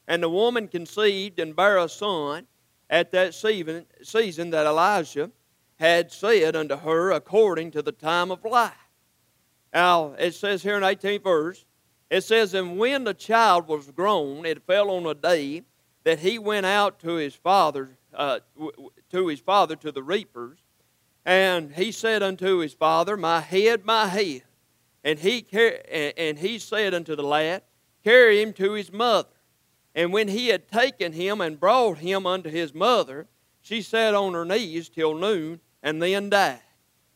And 0.07 0.23
the 0.23 0.28
woman 0.28 0.69
conceived 0.69 1.38
and 1.38 1.57
bare 1.57 1.78
a 1.78 1.88
son 1.88 2.47
at 2.90 3.12
that 3.12 3.35
season 3.35 4.50
that 4.50 4.66
Elijah 4.66 5.31
had 5.78 6.12
said 6.12 6.54
unto 6.54 6.76
her 6.76 7.11
according 7.11 7.71
to 7.73 7.83
the 7.83 7.92
time 7.92 8.31
of 8.31 8.45
life. 8.45 8.73
Now, 9.73 10.12
it 10.19 10.35
says 10.35 10.62
here 10.62 10.76
in 10.76 10.83
18th 10.83 11.25
verse, 11.25 11.64
it 12.12 12.25
says, 12.25 12.52
And 12.52 12.78
when 12.78 13.04
the 13.04 13.14
child 13.14 13.66
was 13.66 13.90
grown, 13.90 14.45
it 14.45 14.66
fell 14.66 14.90
on 14.90 15.07
a 15.07 15.14
day 15.14 15.62
that 16.04 16.19
he 16.19 16.38
went 16.38 16.66
out 16.66 16.99
to 17.00 17.14
his 17.14 17.35
father, 17.35 17.97
uh, 18.12 18.40
to 19.11 19.28
his 19.28 19.40
father, 19.40 19.76
to 19.76 19.90
the 19.90 20.02
reapers. 20.02 20.59
And 21.25 21.73
he 21.73 21.90
said 21.90 22.23
unto 22.23 22.59
his 22.59 22.75
father, 22.75 23.16
My 23.16 23.40
head, 23.40 23.87
my 23.87 24.09
head. 24.09 24.42
And 25.02 25.19
he, 25.19 25.47
and 26.19 26.38
he 26.38 26.59
said 26.59 26.92
unto 26.92 27.16
the 27.16 27.23
lad, 27.23 27.62
Carry 28.04 28.42
him 28.42 28.52
to 28.54 28.73
his 28.73 28.92
mother. 28.92 29.31
And 29.95 30.12
when 30.12 30.28
he 30.28 30.49
had 30.49 30.69
taken 30.69 31.14
him 31.14 31.40
and 31.40 31.59
brought 31.59 31.99
him 31.99 32.26
unto 32.26 32.50
his 32.50 32.75
mother, 32.75 33.26
she 33.62 33.81
sat 33.81 34.14
on 34.14 34.35
her 34.35 34.45
knees 34.45 34.90
till 34.90 35.14
noon, 35.14 35.61
and 35.83 36.02
then 36.02 36.28
died. 36.28 36.61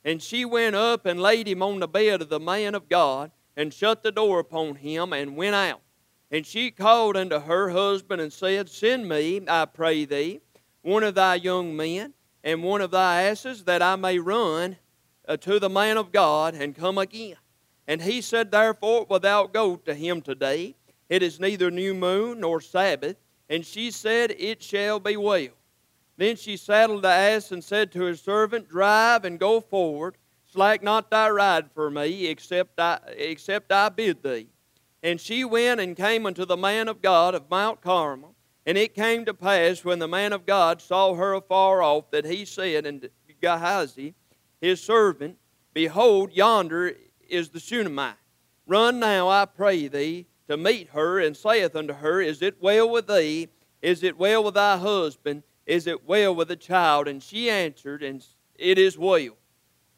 And 0.06 0.22
she 0.22 0.46
went 0.46 0.74
up 0.74 1.04
and 1.04 1.20
laid 1.20 1.48
him 1.48 1.62
on 1.62 1.80
the 1.80 1.88
bed 1.88 2.22
of 2.22 2.30
the 2.30 2.40
man 2.40 2.74
of 2.74 2.88
God, 2.88 3.30
and 3.56 3.72
shut 3.72 4.02
the 4.02 4.12
door 4.12 4.40
upon 4.40 4.76
him, 4.76 5.12
and 5.12 5.36
went 5.36 5.54
out. 5.54 5.80
And 6.30 6.46
she 6.46 6.70
called 6.70 7.16
unto 7.16 7.38
her 7.38 7.70
husband, 7.70 8.20
and 8.20 8.32
said, 8.32 8.68
Send 8.68 9.08
me, 9.08 9.40
I 9.48 9.64
pray 9.64 10.04
thee, 10.04 10.40
one 10.82 11.02
of 11.02 11.14
thy 11.14 11.36
young 11.36 11.76
men, 11.76 12.14
and 12.44 12.62
one 12.62 12.80
of 12.80 12.90
thy 12.90 13.22
asses, 13.22 13.64
that 13.64 13.82
I 13.82 13.96
may 13.96 14.18
run 14.18 14.76
uh, 15.26 15.36
to 15.38 15.58
the 15.58 15.70
man 15.70 15.96
of 15.96 16.12
God, 16.12 16.54
and 16.54 16.74
come 16.74 16.98
again. 16.98 17.36
And 17.88 18.02
he 18.02 18.20
said, 18.20 18.50
Therefore, 18.50 19.06
wilt 19.08 19.22
thou 19.22 19.46
go 19.46 19.76
to 19.76 19.94
him 19.94 20.20
today? 20.20 20.76
It 21.08 21.22
is 21.22 21.38
neither 21.38 21.70
new 21.70 21.94
moon 21.94 22.40
nor 22.40 22.60
Sabbath. 22.60 23.16
And 23.48 23.64
she 23.64 23.90
said, 23.90 24.34
It 24.38 24.62
shall 24.62 24.98
be 24.98 25.16
well. 25.16 25.52
Then 26.16 26.36
she 26.36 26.56
saddled 26.56 27.02
the 27.02 27.08
ass 27.08 27.52
and 27.52 27.62
said 27.62 27.92
to 27.92 28.02
her 28.02 28.16
servant, 28.16 28.68
Drive 28.68 29.24
and 29.24 29.38
go 29.38 29.60
forward. 29.60 30.16
Slack 30.56 30.82
not 30.82 31.10
thy 31.10 31.28
ride 31.28 31.70
for 31.72 31.90
me, 31.90 32.28
except 32.28 32.80
I, 32.80 32.98
except 33.08 33.70
I 33.70 33.90
bid 33.90 34.22
thee. 34.22 34.48
And 35.02 35.20
she 35.20 35.44
went 35.44 35.82
and 35.82 35.94
came 35.94 36.24
unto 36.24 36.46
the 36.46 36.56
man 36.56 36.88
of 36.88 37.02
God 37.02 37.34
of 37.34 37.50
Mount 37.50 37.82
Carmel. 37.82 38.34
And 38.64 38.78
it 38.78 38.94
came 38.94 39.26
to 39.26 39.34
pass 39.34 39.84
when 39.84 39.98
the 39.98 40.08
man 40.08 40.32
of 40.32 40.46
God 40.46 40.80
saw 40.80 41.12
her 41.12 41.34
afar 41.34 41.82
off 41.82 42.10
that 42.10 42.24
he 42.24 42.46
said 42.46 42.86
unto 42.86 43.10
Gehazi, 43.38 44.14
his 44.58 44.82
servant, 44.82 45.36
Behold, 45.74 46.32
yonder 46.32 46.94
is 47.28 47.50
the 47.50 47.60
Shunammite. 47.60 48.16
Run 48.66 48.98
now, 48.98 49.28
I 49.28 49.44
pray 49.44 49.88
thee, 49.88 50.24
to 50.48 50.56
meet 50.56 50.88
her, 50.94 51.20
and 51.20 51.36
saith 51.36 51.76
unto 51.76 51.92
her, 51.92 52.22
Is 52.22 52.40
it 52.40 52.62
well 52.62 52.88
with 52.88 53.08
thee? 53.08 53.48
Is 53.82 54.02
it 54.02 54.16
well 54.16 54.42
with 54.42 54.54
thy 54.54 54.78
husband? 54.78 55.42
Is 55.66 55.86
it 55.86 56.08
well 56.08 56.34
with 56.34 56.48
the 56.48 56.56
child? 56.56 57.08
And 57.08 57.22
she 57.22 57.50
answered, 57.50 58.02
And 58.02 58.24
it 58.54 58.78
is 58.78 58.96
well. 58.96 59.36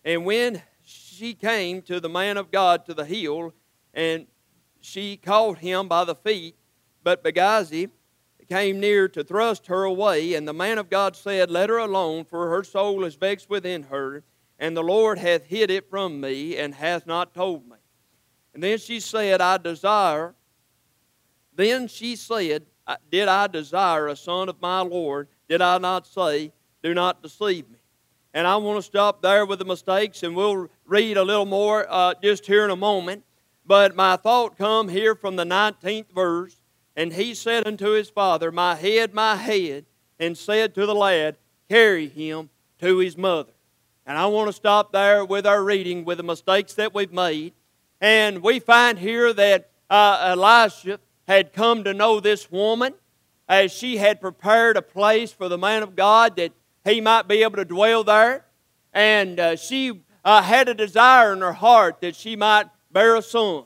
And 0.08 0.24
when 0.24 0.62
she 0.82 1.34
came 1.34 1.82
to 1.82 2.00
the 2.00 2.08
man 2.08 2.38
of 2.38 2.50
God 2.50 2.86
to 2.86 2.94
the 2.94 3.04
hill, 3.04 3.52
and 3.92 4.26
she 4.80 5.18
caught 5.18 5.58
him 5.58 5.86
by 5.86 6.04
the 6.04 6.14
feet, 6.14 6.56
but 7.04 7.22
Gehazi 7.22 7.90
came 8.48 8.80
near 8.80 9.06
to 9.08 9.22
thrust 9.22 9.66
her 9.66 9.84
away, 9.84 10.32
and 10.32 10.48
the 10.48 10.54
man 10.54 10.78
of 10.78 10.88
God 10.88 11.14
said, 11.14 11.50
Let 11.50 11.68
her 11.68 11.76
alone, 11.76 12.24
for 12.24 12.48
her 12.48 12.64
soul 12.64 13.04
is 13.04 13.16
vexed 13.16 13.50
within 13.50 13.82
her, 13.82 14.24
and 14.58 14.74
the 14.74 14.82
Lord 14.82 15.18
hath 15.18 15.44
hid 15.44 15.70
it 15.70 15.90
from 15.90 16.22
me, 16.22 16.56
and 16.56 16.74
hath 16.74 17.06
not 17.06 17.34
told 17.34 17.68
me. 17.68 17.76
And 18.54 18.62
then 18.62 18.78
she 18.78 19.00
said, 19.00 19.42
I 19.42 19.58
desire 19.58 20.34
then 21.58 21.88
she 21.88 22.14
said, 22.14 22.66
Did 23.10 23.26
I 23.26 23.48
desire 23.48 24.06
a 24.06 24.14
son 24.14 24.48
of 24.48 24.62
my 24.62 24.80
Lord? 24.80 25.26
Did 25.48 25.60
I 25.60 25.78
not 25.78 26.06
say, 26.06 26.52
Do 26.84 26.94
not 26.94 27.20
deceive 27.20 27.68
me? 27.68 27.77
And 28.38 28.46
I 28.46 28.54
want 28.54 28.78
to 28.78 28.82
stop 28.82 29.20
there 29.20 29.44
with 29.44 29.58
the 29.58 29.64
mistakes, 29.64 30.22
and 30.22 30.36
we'll 30.36 30.68
read 30.86 31.16
a 31.16 31.24
little 31.24 31.44
more 31.44 31.84
uh, 31.90 32.14
just 32.22 32.46
here 32.46 32.64
in 32.64 32.70
a 32.70 32.76
moment. 32.76 33.24
But 33.66 33.96
my 33.96 34.14
thought 34.14 34.56
come 34.56 34.88
here 34.88 35.16
from 35.16 35.34
the 35.34 35.42
19th 35.42 36.14
verse. 36.14 36.54
And 36.94 37.12
he 37.12 37.34
said 37.34 37.66
unto 37.66 37.88
his 37.88 38.10
father, 38.10 38.52
My 38.52 38.76
head, 38.76 39.12
my 39.12 39.34
head, 39.34 39.86
and 40.20 40.38
said 40.38 40.72
to 40.76 40.86
the 40.86 40.94
lad, 40.94 41.36
Carry 41.68 42.06
him 42.06 42.50
to 42.78 42.98
his 42.98 43.18
mother. 43.18 43.50
And 44.06 44.16
I 44.16 44.26
want 44.26 44.46
to 44.48 44.52
stop 44.52 44.92
there 44.92 45.24
with 45.24 45.44
our 45.44 45.64
reading 45.64 46.04
with 46.04 46.18
the 46.18 46.22
mistakes 46.22 46.74
that 46.74 46.94
we've 46.94 47.12
made. 47.12 47.54
And 48.00 48.40
we 48.40 48.60
find 48.60 49.00
here 49.00 49.32
that 49.32 49.72
uh, 49.90 50.28
Elisha 50.28 51.00
had 51.26 51.52
come 51.52 51.82
to 51.82 51.92
know 51.92 52.20
this 52.20 52.52
woman 52.52 52.94
as 53.48 53.72
she 53.72 53.96
had 53.96 54.20
prepared 54.20 54.76
a 54.76 54.82
place 54.82 55.32
for 55.32 55.48
the 55.48 55.58
man 55.58 55.82
of 55.82 55.96
God 55.96 56.36
that 56.36 56.52
he 56.88 57.00
might 57.00 57.28
be 57.28 57.42
able 57.42 57.56
to 57.56 57.64
dwell 57.64 58.04
there. 58.04 58.44
And 58.92 59.38
uh, 59.38 59.56
she 59.56 60.02
uh, 60.24 60.42
had 60.42 60.68
a 60.68 60.74
desire 60.74 61.32
in 61.32 61.40
her 61.40 61.52
heart 61.52 62.00
that 62.00 62.16
she 62.16 62.36
might 62.36 62.66
bear 62.90 63.16
a 63.16 63.22
son. 63.22 63.64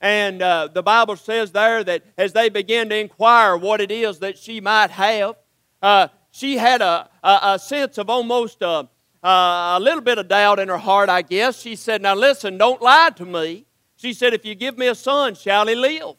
And 0.00 0.42
uh, 0.42 0.68
the 0.72 0.82
Bible 0.82 1.16
says 1.16 1.52
there 1.52 1.84
that 1.84 2.02
as 2.18 2.32
they 2.32 2.48
began 2.48 2.88
to 2.88 2.96
inquire 2.96 3.56
what 3.56 3.80
it 3.80 3.90
is 3.90 4.18
that 4.18 4.36
she 4.36 4.60
might 4.60 4.90
have, 4.90 5.36
uh, 5.80 6.08
she 6.32 6.56
had 6.56 6.82
a, 6.82 7.08
a, 7.22 7.38
a, 7.42 7.58
sense 7.58 7.98
of 7.98 8.10
almost 8.10 8.62
a, 8.62 8.66
uh, 8.66 8.82
uh, 9.22 9.78
a 9.78 9.80
little 9.80 10.00
bit 10.00 10.18
of 10.18 10.26
doubt 10.26 10.58
in 10.58 10.68
her 10.68 10.78
heart, 10.78 11.08
I 11.08 11.22
guess. 11.22 11.60
She 11.60 11.76
said, 11.76 12.02
Now 12.02 12.16
listen, 12.16 12.58
don't 12.58 12.82
lie 12.82 13.10
to 13.16 13.24
me. 13.24 13.66
She 13.96 14.12
said, 14.12 14.34
If 14.34 14.44
you 14.44 14.56
give 14.56 14.76
me 14.76 14.88
a 14.88 14.94
son, 14.96 15.36
shall 15.36 15.68
he 15.68 15.76
live? 15.76 16.16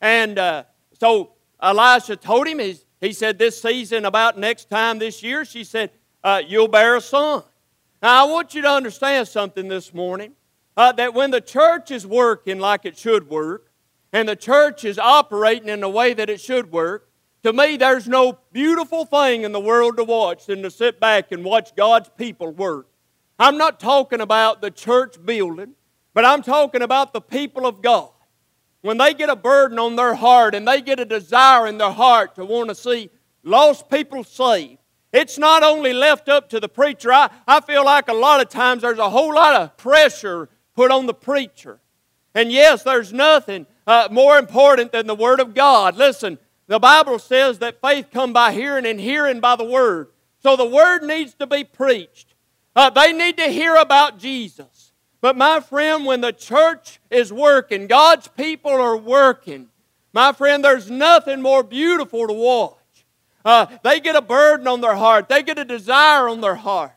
And 0.00 0.38
uh, 0.38 0.64
so 0.92 1.32
Elisha 1.60 2.14
told 2.14 2.46
him, 2.46 2.60
he, 2.60 2.78
he 3.00 3.12
said, 3.12 3.38
This 3.38 3.60
season, 3.60 4.04
about 4.04 4.38
next 4.38 4.70
time 4.70 4.98
this 4.98 5.22
year, 5.22 5.44
she 5.44 5.64
said, 5.64 5.90
uh, 6.24 6.42
You'll 6.46 6.68
bear 6.68 6.96
a 6.96 7.00
son. 7.00 7.42
Now, 8.02 8.26
I 8.26 8.30
want 8.30 8.54
you 8.54 8.62
to 8.62 8.70
understand 8.70 9.28
something 9.28 9.68
this 9.68 9.92
morning 9.92 10.32
uh, 10.76 10.92
that 10.92 11.14
when 11.14 11.30
the 11.30 11.40
church 11.40 11.90
is 11.90 12.06
working 12.06 12.58
like 12.58 12.84
it 12.84 12.96
should 12.96 13.28
work, 13.28 13.70
and 14.12 14.28
the 14.28 14.36
church 14.36 14.84
is 14.84 14.98
operating 14.98 15.68
in 15.68 15.80
the 15.80 15.88
way 15.88 16.14
that 16.14 16.30
it 16.30 16.40
should 16.40 16.72
work, 16.72 17.10
to 17.42 17.52
me, 17.52 17.76
there's 17.76 18.08
no 18.08 18.38
beautiful 18.52 19.04
thing 19.04 19.42
in 19.42 19.52
the 19.52 19.60
world 19.60 19.96
to 19.96 20.04
watch 20.04 20.46
than 20.46 20.62
to 20.62 20.70
sit 20.70 20.98
back 20.98 21.30
and 21.30 21.44
watch 21.44 21.74
God's 21.76 22.10
people 22.16 22.50
work. 22.50 22.88
I'm 23.38 23.56
not 23.56 23.78
talking 23.78 24.20
about 24.20 24.60
the 24.60 24.70
church 24.70 25.16
building, 25.24 25.74
but 26.14 26.24
I'm 26.24 26.42
talking 26.42 26.82
about 26.82 27.12
the 27.12 27.20
people 27.20 27.66
of 27.66 27.80
God 27.80 28.10
when 28.88 28.96
they 28.96 29.12
get 29.12 29.28
a 29.28 29.36
burden 29.36 29.78
on 29.78 29.96
their 29.96 30.14
heart 30.14 30.54
and 30.54 30.66
they 30.66 30.80
get 30.80 30.98
a 30.98 31.04
desire 31.04 31.66
in 31.66 31.76
their 31.76 31.90
heart 31.90 32.34
to 32.36 32.42
want 32.42 32.70
to 32.70 32.74
see 32.74 33.10
lost 33.42 33.90
people 33.90 34.24
saved, 34.24 34.78
it's 35.12 35.36
not 35.36 35.62
only 35.62 35.92
left 35.92 36.26
up 36.30 36.48
to 36.48 36.58
the 36.58 36.70
preacher. 36.70 37.12
I, 37.12 37.28
I 37.46 37.60
feel 37.60 37.84
like 37.84 38.08
a 38.08 38.14
lot 38.14 38.40
of 38.40 38.48
times 38.48 38.80
there's 38.80 38.98
a 38.98 39.10
whole 39.10 39.34
lot 39.34 39.54
of 39.56 39.76
pressure 39.76 40.48
put 40.74 40.90
on 40.90 41.04
the 41.04 41.12
preacher. 41.12 41.80
And 42.34 42.50
yes, 42.50 42.82
there's 42.82 43.12
nothing 43.12 43.66
uh, 43.86 44.08
more 44.10 44.38
important 44.38 44.92
than 44.92 45.06
the 45.06 45.14
Word 45.14 45.40
of 45.40 45.52
God. 45.52 45.98
Listen, 45.98 46.38
the 46.66 46.78
Bible 46.78 47.18
says 47.18 47.58
that 47.58 47.82
faith 47.82 48.06
come 48.10 48.32
by 48.32 48.54
hearing 48.54 48.86
and 48.86 48.98
hearing 48.98 49.38
by 49.38 49.56
the 49.56 49.64
Word. 49.64 50.08
So 50.38 50.56
the 50.56 50.64
Word 50.64 51.02
needs 51.02 51.34
to 51.34 51.46
be 51.46 51.62
preached. 51.62 52.32
Uh, 52.74 52.88
they 52.88 53.12
need 53.12 53.36
to 53.36 53.48
hear 53.48 53.74
about 53.74 54.18
Jesus. 54.18 54.77
But 55.20 55.36
my 55.36 55.60
friend, 55.60 56.04
when 56.04 56.20
the 56.20 56.32
church 56.32 57.00
is 57.10 57.32
working, 57.32 57.86
God's 57.86 58.28
people 58.28 58.70
are 58.70 58.96
working, 58.96 59.68
my 60.12 60.32
friend, 60.32 60.64
there's 60.64 60.90
nothing 60.90 61.42
more 61.42 61.62
beautiful 61.62 62.26
to 62.26 62.32
watch. 62.32 62.74
Uh, 63.44 63.66
they 63.82 64.00
get 64.00 64.16
a 64.16 64.22
burden 64.22 64.66
on 64.66 64.80
their 64.80 64.94
heart, 64.94 65.28
they 65.28 65.42
get 65.42 65.58
a 65.58 65.64
desire 65.64 66.28
on 66.28 66.40
their 66.40 66.54
heart. 66.54 66.92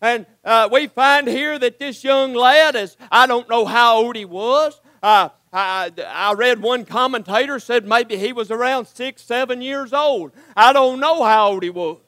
And 0.00 0.24
uh, 0.44 0.68
we 0.72 0.86
find 0.86 1.28
here 1.28 1.58
that 1.58 1.78
this 1.78 2.02
young 2.02 2.32
lad 2.32 2.74
is, 2.74 2.96
I 3.12 3.26
don't 3.26 3.48
know 3.50 3.66
how 3.66 3.98
old 3.98 4.16
he 4.16 4.24
was. 4.24 4.80
Uh, 5.02 5.28
I, 5.52 5.90
I 6.06 6.32
read 6.34 6.62
one 6.62 6.84
commentator 6.84 7.58
said 7.58 7.86
maybe 7.86 8.16
he 8.16 8.32
was 8.32 8.50
around 8.50 8.86
six, 8.86 9.22
seven 9.22 9.60
years 9.60 9.92
old. 9.92 10.32
I 10.56 10.72
don't 10.72 11.00
know 11.00 11.24
how 11.24 11.50
old 11.50 11.62
he 11.62 11.70
was. 11.70 11.98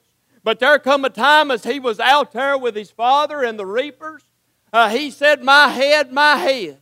But 0.45 0.59
there 0.59 0.79
come 0.79 1.05
a 1.05 1.11
time 1.11 1.51
as 1.51 1.65
he 1.65 1.79
was 1.79 2.01
out 2.01 2.33
there 2.33 2.57
with 2.57 2.75
his 2.75 2.91
father 2.91 3.43
and 3.43 3.59
the 3.59 3.67
reapers, 3.67 4.23
uh, 4.73 4.89
he 4.89 5.11
said, 5.11 5.43
My 5.43 5.69
head, 5.69 6.13
my 6.13 6.37
head. 6.37 6.79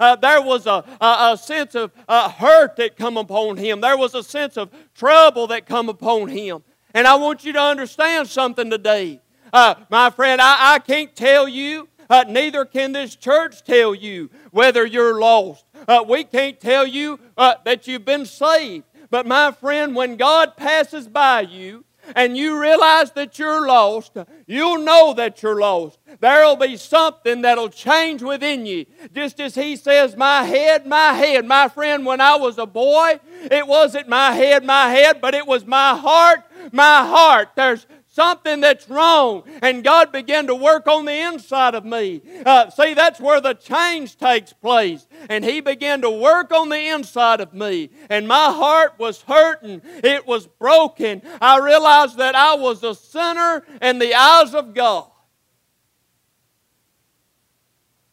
Uh, 0.00 0.14
there 0.16 0.40
was 0.40 0.66
a, 0.66 0.84
a, 1.00 1.32
a 1.32 1.38
sense 1.40 1.74
of 1.74 1.90
uh, 2.08 2.28
hurt 2.28 2.76
that 2.76 2.96
come 2.96 3.16
upon 3.16 3.56
him. 3.56 3.80
There 3.80 3.96
was 3.96 4.14
a 4.14 4.22
sense 4.22 4.56
of 4.56 4.70
trouble 4.94 5.48
that 5.48 5.66
come 5.66 5.88
upon 5.88 6.28
him. 6.28 6.62
And 6.94 7.06
I 7.06 7.16
want 7.16 7.44
you 7.44 7.52
to 7.52 7.60
understand 7.60 8.28
something 8.28 8.70
today. 8.70 9.20
Uh, 9.52 9.74
my 9.90 10.10
friend, 10.10 10.40
I, 10.40 10.74
I 10.74 10.78
can't 10.78 11.14
tell 11.16 11.48
you, 11.48 11.88
uh, 12.08 12.24
neither 12.28 12.64
can 12.64 12.92
this 12.92 13.16
church 13.16 13.64
tell 13.64 13.94
you 13.94 14.30
whether 14.50 14.86
you're 14.86 15.20
lost. 15.20 15.64
Uh, 15.86 16.04
we 16.08 16.24
can't 16.24 16.60
tell 16.60 16.86
you 16.86 17.18
that 17.36 17.86
you've 17.86 18.04
been 18.04 18.24
saved. 18.24 18.84
But 19.10 19.26
my 19.26 19.52
friend, 19.52 19.96
when 19.96 20.16
God 20.16 20.56
passes 20.56 21.08
by 21.08 21.40
you, 21.42 21.84
and 22.14 22.36
you 22.36 22.60
realize 22.60 23.12
that 23.12 23.38
you're 23.38 23.66
lost, 23.66 24.16
you'll 24.46 24.78
know 24.78 25.14
that 25.14 25.42
you're 25.42 25.60
lost. 25.60 25.98
There'll 26.20 26.56
be 26.56 26.76
something 26.76 27.42
that'll 27.42 27.70
change 27.70 28.22
within 28.22 28.66
you. 28.66 28.86
Just 29.14 29.40
as 29.40 29.54
he 29.54 29.76
says, 29.76 30.16
My 30.16 30.44
head, 30.44 30.86
my 30.86 31.12
head. 31.12 31.46
My 31.46 31.68
friend, 31.68 32.04
when 32.04 32.20
I 32.20 32.36
was 32.36 32.58
a 32.58 32.66
boy, 32.66 33.20
it 33.50 33.66
wasn't 33.66 34.08
my 34.08 34.32
head, 34.32 34.64
my 34.64 34.90
head, 34.90 35.20
but 35.20 35.34
it 35.34 35.46
was 35.46 35.66
my 35.66 35.96
heart, 35.96 36.40
my 36.72 37.06
heart. 37.06 37.50
There's 37.54 37.86
something 38.18 38.60
that's 38.60 38.88
wrong. 38.90 39.44
And 39.62 39.84
God 39.84 40.10
began 40.10 40.48
to 40.48 40.54
work 40.54 40.88
on 40.88 41.04
the 41.04 41.14
inside 41.14 41.76
of 41.76 41.84
me. 41.84 42.20
Uh, 42.44 42.68
see, 42.68 42.94
that's 42.94 43.20
where 43.20 43.40
the 43.40 43.54
change 43.54 44.16
takes 44.16 44.52
place. 44.52 45.06
And 45.28 45.44
He 45.44 45.60
began 45.60 46.02
to 46.02 46.10
work 46.10 46.50
on 46.50 46.68
the 46.68 46.88
inside 46.88 47.40
of 47.40 47.54
me. 47.54 47.90
And 48.10 48.26
my 48.26 48.52
heart 48.52 48.94
was 48.98 49.22
hurting, 49.22 49.82
it 49.84 50.26
was 50.26 50.48
broken. 50.48 51.22
I 51.40 51.58
realized 51.60 52.16
that 52.16 52.34
I 52.34 52.56
was 52.56 52.82
a 52.82 52.96
sinner 52.96 53.64
in 53.80 54.00
the 54.00 54.14
eyes 54.14 54.52
of 54.52 54.74
God. 54.74 55.08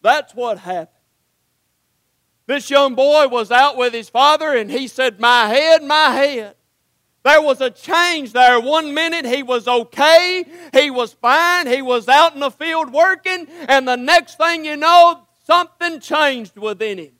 That's 0.03 0.35
what 0.35 0.59
happened. 0.59 0.89
This 2.45 2.69
young 2.69 2.93
boy 2.93 3.27
was 3.27 3.50
out 3.50 3.75
with 3.75 3.91
his 3.91 4.07
father 4.07 4.55
and 4.55 4.69
he 4.69 4.88
said, 4.88 5.19
My 5.19 5.47
head, 5.47 5.83
my 5.83 6.12
head. 6.12 6.55
There 7.25 7.41
was 7.41 7.60
a 7.60 7.72
change 7.72 8.34
there. 8.34 8.60
One 8.60 8.94
minute 8.94 9.25
he 9.25 9.41
was 9.41 9.67
okay, 9.67 10.46
he 10.72 10.91
was 10.91 11.13
fine, 11.13 11.65
he 11.65 11.82
was 11.82 12.08
out 12.08 12.36
in 12.36 12.39
the 12.39 12.51
field 12.51 12.94
working, 12.94 13.48
and 13.67 13.88
the 13.88 13.96
next 13.96 14.38
thing 14.38 14.63
you 14.63 14.77
know, 14.77 15.25
something 15.44 16.00
changed 16.00 16.55
within 16.55 17.00
him. 17.00 17.13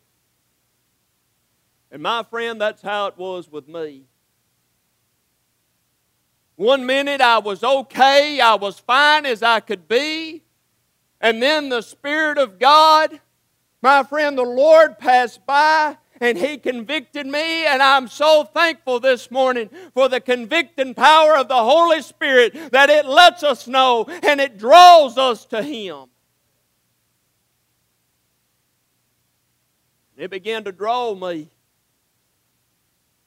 And 1.90 2.04
my 2.04 2.22
friend, 2.22 2.62
that's 2.62 2.84
how 2.84 3.08
it 3.08 3.18
was 3.18 3.52
with 3.52 3.68
me. 3.68 4.04
One 6.56 6.86
minute 6.86 7.20
I 7.20 7.40
was 7.40 7.64
okay, 7.64 8.40
I 8.40 8.54
was 8.54 8.78
fine 8.78 9.26
as 9.26 9.42
I 9.42 9.60
could 9.60 9.88
be, 9.88 10.44
and 11.20 11.42
then 11.42 11.70
the 11.70 11.82
Spirit 11.82 12.38
of 12.38 12.60
God, 12.60 13.20
my 13.82 14.04
friend, 14.04 14.38
the 14.38 14.44
Lord 14.44 15.00
passed 15.00 15.48
by 15.48 15.98
and 16.22 16.38
He 16.38 16.58
convicted 16.58 17.26
me, 17.26 17.66
and 17.66 17.82
I'm 17.82 18.08
so 18.08 18.44
thankful 18.44 19.00
this 19.00 19.30
morning 19.30 19.70
for 19.94 20.10
the 20.10 20.22
convicting 20.22 20.94
power 20.94 21.36
of 21.38 21.48
the 21.48 21.56
Holy 21.56 22.02
Spirit 22.02 22.72
that 22.72 22.90
it 22.90 23.06
lets 23.06 23.44
us 23.44 23.68
know 23.68 24.06
and 24.24 24.40
it 24.40 24.58
draws 24.58 25.18
us 25.18 25.46
to 25.46 25.62
Him. 25.62 26.06
It 30.18 30.30
began 30.32 30.64
to 30.64 30.72
draw 30.72 31.14
me. 31.14 31.50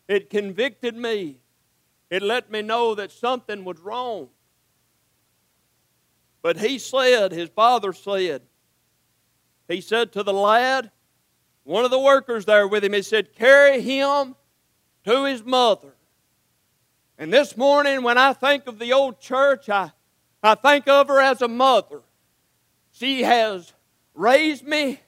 It 0.08 0.30
convicted 0.30 0.96
me. 0.96 1.38
It 2.10 2.22
let 2.22 2.50
me 2.50 2.62
know 2.62 2.94
that 2.94 3.12
something 3.12 3.64
was 3.64 3.78
wrong. 3.78 4.28
But 6.40 6.56
he 6.56 6.78
said, 6.78 7.32
his 7.32 7.50
father 7.50 7.92
said, 7.92 8.42
he 9.68 9.82
said 9.82 10.12
to 10.12 10.22
the 10.22 10.32
lad, 10.32 10.90
one 11.68 11.84
of 11.84 11.90
the 11.90 11.98
workers 11.98 12.46
there 12.46 12.66
with 12.66 12.82
him, 12.82 12.94
he 12.94 13.02
said, 13.02 13.34
Carry 13.34 13.82
him 13.82 14.34
to 15.04 15.24
his 15.24 15.44
mother. 15.44 15.92
And 17.18 17.30
this 17.30 17.58
morning, 17.58 18.02
when 18.02 18.16
I 18.16 18.32
think 18.32 18.66
of 18.66 18.78
the 18.78 18.94
old 18.94 19.20
church, 19.20 19.68
I, 19.68 19.92
I 20.42 20.54
think 20.54 20.88
of 20.88 21.08
her 21.08 21.20
as 21.20 21.42
a 21.42 21.48
mother. 21.48 22.00
She 22.92 23.22
has 23.22 23.70
raised 24.14 24.66
me, 24.66 25.00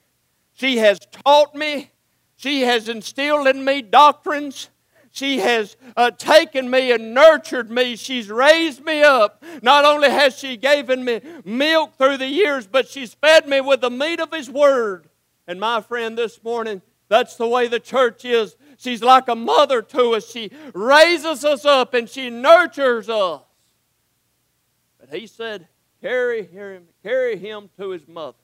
she 0.53 0.77
has 0.77 0.99
taught 1.25 1.55
me, 1.55 1.89
she 2.35 2.61
has 2.61 2.87
instilled 2.87 3.47
in 3.47 3.65
me 3.65 3.81
doctrines. 3.81 4.69
She 5.13 5.39
has 5.39 5.75
uh, 5.97 6.11
taken 6.11 6.69
me 6.69 6.93
and 6.93 7.13
nurtured 7.13 7.69
me. 7.69 7.97
She's 7.97 8.29
raised 8.29 8.85
me 8.85 9.03
up. 9.03 9.43
Not 9.61 9.83
only 9.83 10.09
has 10.09 10.37
she 10.37 10.55
given 10.55 11.03
me 11.03 11.19
milk 11.43 11.97
through 11.97 12.15
the 12.15 12.29
years, 12.29 12.65
but 12.65 12.87
she's 12.87 13.13
fed 13.15 13.45
me 13.45 13.59
with 13.59 13.81
the 13.81 13.89
meat 13.89 14.21
of 14.21 14.31
His 14.31 14.49
Word. 14.49 15.10
And 15.47 15.59
my 15.59 15.81
friend, 15.81 16.17
this 16.17 16.43
morning, 16.43 16.81
that's 17.07 17.35
the 17.35 17.47
way 17.47 17.67
the 17.67 17.79
church 17.79 18.23
is. 18.23 18.55
She's 18.77 19.03
like 19.03 19.27
a 19.27 19.35
mother 19.35 19.81
to 19.81 20.11
us. 20.11 20.29
She 20.29 20.51
raises 20.73 21.43
us 21.43 21.65
up 21.65 21.93
and 21.93 22.09
she 22.09 22.29
nurtures 22.29 23.09
us. 23.09 23.41
But 24.99 25.13
he 25.13 25.27
said, 25.27 25.67
carry 26.01 26.43
him, 26.43 26.83
carry 27.03 27.35
him 27.35 27.69
to 27.77 27.89
his 27.89 28.07
mother. 28.07 28.37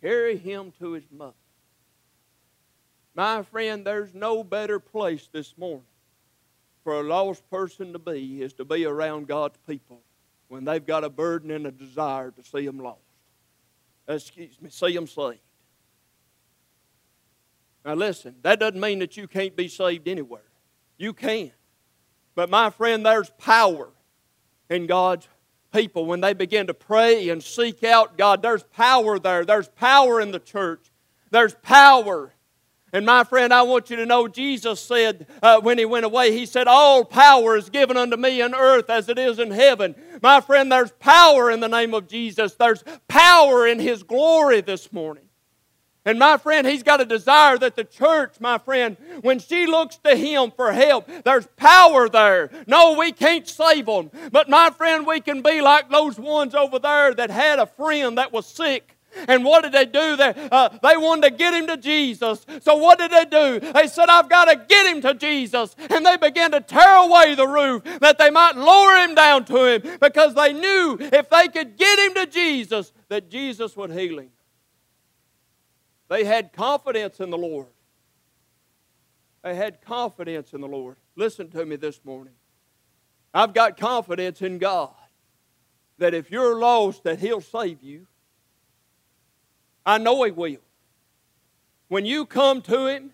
Carry 0.00 0.36
him 0.36 0.72
to 0.78 0.92
his 0.92 1.10
mother. 1.10 1.34
My 3.14 3.42
friend, 3.42 3.84
there's 3.84 4.14
no 4.14 4.44
better 4.44 4.78
place 4.78 5.28
this 5.32 5.56
morning 5.56 5.86
for 6.84 7.00
a 7.00 7.02
lost 7.02 7.48
person 7.50 7.92
to 7.92 7.98
be 7.98 8.42
is 8.42 8.52
to 8.52 8.64
be 8.64 8.84
around 8.84 9.26
God's 9.26 9.58
people 9.66 10.00
when 10.46 10.64
they've 10.64 10.86
got 10.86 11.02
a 11.02 11.10
burden 11.10 11.50
and 11.50 11.66
a 11.66 11.72
desire 11.72 12.30
to 12.30 12.44
see 12.44 12.64
them 12.64 12.78
lost 12.78 13.00
Uh, 14.08 14.14
excuse 14.14 14.60
me, 14.60 14.70
see 14.70 14.94
them 14.94 15.06
saved. 15.06 15.40
Now 17.84 17.94
listen, 17.94 18.36
that 18.42 18.60
doesn't 18.60 18.80
mean 18.80 18.98
that 19.00 19.16
you 19.16 19.28
can't 19.28 19.54
be 19.56 19.68
saved 19.68 20.08
anywhere. 20.08 20.42
You 20.98 21.12
can. 21.12 21.52
But 22.34 22.50
my 22.50 22.70
friend, 22.70 23.04
there's 23.04 23.30
power 23.38 23.90
in 24.68 24.86
God's 24.86 25.28
people 25.72 26.06
when 26.06 26.20
they 26.20 26.32
begin 26.32 26.66
to 26.66 26.74
pray 26.74 27.28
and 27.28 27.42
seek 27.42 27.84
out 27.84 28.16
God. 28.18 28.42
There's 28.42 28.62
power 28.62 29.18
there. 29.18 29.44
There's 29.44 29.68
power 29.68 30.20
in 30.20 30.32
the 30.32 30.38
church. 30.38 30.90
There's 31.30 31.54
power 31.62 32.32
and 32.92 33.04
my 33.04 33.24
friend, 33.24 33.52
I 33.52 33.62
want 33.62 33.90
you 33.90 33.96
to 33.96 34.06
know 34.06 34.28
Jesus 34.28 34.80
said 34.80 35.26
uh, 35.42 35.60
when 35.60 35.76
he 35.76 35.84
went 35.84 36.04
away, 36.04 36.32
he 36.32 36.46
said, 36.46 36.68
All 36.68 37.04
power 37.04 37.56
is 37.56 37.68
given 37.68 37.96
unto 37.96 38.16
me 38.16 38.40
in 38.40 38.54
earth 38.54 38.88
as 38.88 39.08
it 39.08 39.18
is 39.18 39.38
in 39.38 39.50
heaven. 39.50 39.96
My 40.22 40.40
friend, 40.40 40.70
there's 40.70 40.92
power 40.92 41.50
in 41.50 41.60
the 41.60 41.68
name 41.68 41.94
of 41.94 42.06
Jesus. 42.06 42.54
There's 42.54 42.84
power 43.08 43.66
in 43.66 43.80
his 43.80 44.02
glory 44.02 44.60
this 44.60 44.92
morning. 44.92 45.24
And 46.04 46.20
my 46.20 46.36
friend, 46.36 46.64
he's 46.64 46.84
got 46.84 47.00
a 47.00 47.04
desire 47.04 47.58
that 47.58 47.74
the 47.74 47.82
church, 47.82 48.36
my 48.38 48.58
friend, 48.58 48.96
when 49.22 49.40
she 49.40 49.66
looks 49.66 49.96
to 50.04 50.14
him 50.14 50.52
for 50.52 50.72
help, 50.72 51.10
there's 51.24 51.48
power 51.56 52.08
there. 52.08 52.50
No, 52.68 52.96
we 52.96 53.10
can't 53.10 53.48
save 53.48 53.86
them. 53.86 54.12
But 54.30 54.48
my 54.48 54.70
friend, 54.70 55.04
we 55.04 55.20
can 55.20 55.42
be 55.42 55.60
like 55.60 55.90
those 55.90 56.16
ones 56.16 56.54
over 56.54 56.78
there 56.78 57.12
that 57.14 57.30
had 57.30 57.58
a 57.58 57.66
friend 57.66 58.16
that 58.18 58.32
was 58.32 58.46
sick 58.46 58.95
and 59.28 59.44
what 59.44 59.62
did 59.62 59.72
they 59.72 59.84
do? 59.84 60.16
They, 60.16 60.48
uh, 60.50 60.68
they 60.82 60.96
wanted 60.96 61.30
to 61.30 61.36
get 61.36 61.54
him 61.54 61.66
to 61.68 61.76
Jesus. 61.76 62.44
So 62.60 62.76
what 62.76 62.98
did 62.98 63.10
they 63.10 63.24
do? 63.24 63.60
They 63.72 63.86
said, 63.86 64.08
I've 64.08 64.28
got 64.28 64.46
to 64.46 64.56
get 64.68 64.86
him 64.86 65.00
to 65.02 65.14
Jesus. 65.14 65.74
And 65.90 66.04
they 66.04 66.16
began 66.16 66.52
to 66.52 66.60
tear 66.60 66.96
away 66.96 67.34
the 67.34 67.46
roof 67.46 67.82
that 68.00 68.18
they 68.18 68.30
might 68.30 68.56
lower 68.56 68.96
him 69.04 69.14
down 69.14 69.44
to 69.46 69.64
him 69.64 69.98
because 70.00 70.34
they 70.34 70.52
knew 70.52 70.98
if 71.00 71.30
they 71.30 71.48
could 71.48 71.76
get 71.76 71.98
him 71.98 72.14
to 72.14 72.26
Jesus, 72.26 72.92
that 73.08 73.30
Jesus 73.30 73.76
would 73.76 73.92
heal 73.92 74.18
him. 74.18 74.30
They 76.08 76.24
had 76.24 76.52
confidence 76.52 77.20
in 77.20 77.30
the 77.30 77.38
Lord. 77.38 77.66
They 79.42 79.54
had 79.54 79.80
confidence 79.80 80.52
in 80.52 80.60
the 80.60 80.68
Lord. 80.68 80.96
Listen 81.14 81.48
to 81.50 81.64
me 81.64 81.76
this 81.76 82.00
morning. 82.04 82.34
I've 83.32 83.54
got 83.54 83.76
confidence 83.76 84.42
in 84.42 84.58
God 84.58 84.90
that 85.98 86.14
if 86.14 86.30
you're 86.30 86.58
lost, 86.58 87.04
that 87.04 87.18
He'll 87.18 87.40
save 87.40 87.82
you. 87.82 88.06
I 89.86 89.98
know 89.98 90.24
He 90.24 90.32
will. 90.32 90.56
When 91.88 92.04
you 92.04 92.26
come 92.26 92.60
to 92.62 92.86
Him 92.88 93.12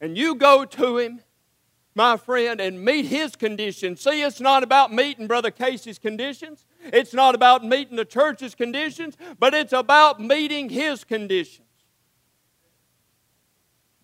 and 0.00 0.16
you 0.16 0.36
go 0.36 0.64
to 0.64 0.98
Him, 0.98 1.20
my 1.94 2.16
friend, 2.16 2.60
and 2.60 2.84
meet 2.84 3.06
His 3.06 3.34
conditions. 3.34 4.00
See, 4.00 4.22
it's 4.22 4.40
not 4.40 4.62
about 4.62 4.92
meeting 4.92 5.26
Brother 5.26 5.50
Casey's 5.50 5.98
conditions, 5.98 6.64
it's 6.80 7.12
not 7.12 7.34
about 7.34 7.64
meeting 7.64 7.96
the 7.96 8.04
church's 8.04 8.54
conditions, 8.54 9.16
but 9.40 9.52
it's 9.52 9.72
about 9.72 10.20
meeting 10.20 10.68
His 10.68 11.02
conditions. 11.02 11.66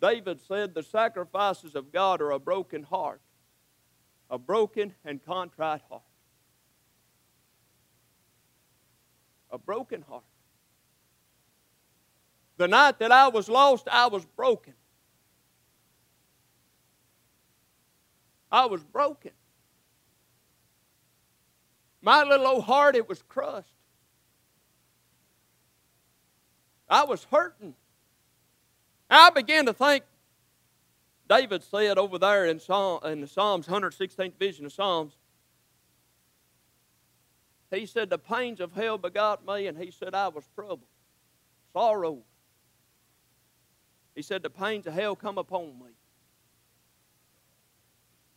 David 0.03 0.41
said, 0.47 0.75
The 0.75 0.83
sacrifices 0.83 1.77
of 1.77 1.93
God 1.93 2.21
are 2.21 2.33
a 2.33 2.39
broken 2.41 2.83
heart, 2.83 3.21
a 4.29 4.39
broken 4.39 4.93
and 5.05 5.25
contrite 5.25 5.83
heart. 5.89 6.03
A 9.51 9.57
broken 9.57 10.03
heart. 10.03 10.25
The 12.57 12.69
night 12.69 12.99
that 13.01 13.11
I 13.11 13.29
was 13.29 13.49
lost, 13.49 13.89
I 13.91 14.07
was 14.07 14.25
broken. 14.25 14.75
I 18.51 18.67
was 18.67 18.85
broken. 18.85 19.33
My 22.01 22.23
little 22.23 22.47
old 22.47 22.65
heart, 22.65 22.95
it 22.95 23.09
was 23.09 23.23
crushed. 23.23 23.75
I 26.89 27.05
was 27.05 27.25
hurting. 27.25 27.75
I 29.11 29.31
began 29.31 29.67
to 29.67 29.73
think, 29.73 30.05
David 31.29 31.63
said 31.65 31.99
over 31.99 32.19
there 32.19 32.45
in, 32.45 32.61
Psalm, 32.61 33.01
in 33.05 33.23
the 33.23 33.27
Psalms, 33.27 33.67
116th 33.67 34.39
division 34.39 34.67
of 34.67 34.73
Psalms, 34.73 35.17
he 37.71 37.87
said, 37.87 38.11
The 38.11 38.19
pains 38.19 38.61
of 38.61 38.75
hell 38.75 38.99
begot 38.99 39.45
me, 39.45 39.67
and 39.67 39.77
he 39.79 39.91
said, 39.91 40.15
I 40.15 40.29
was 40.29 40.45
troubled. 40.55 40.83
Sorrow 41.73 42.23
he 44.15 44.23
said, 44.23 44.43
The 44.43 44.51
pains 44.51 44.87
of 44.87 44.95
hell 44.95 45.17
come 45.17 45.39
upon 45.39 45.79
me. 45.79 45.91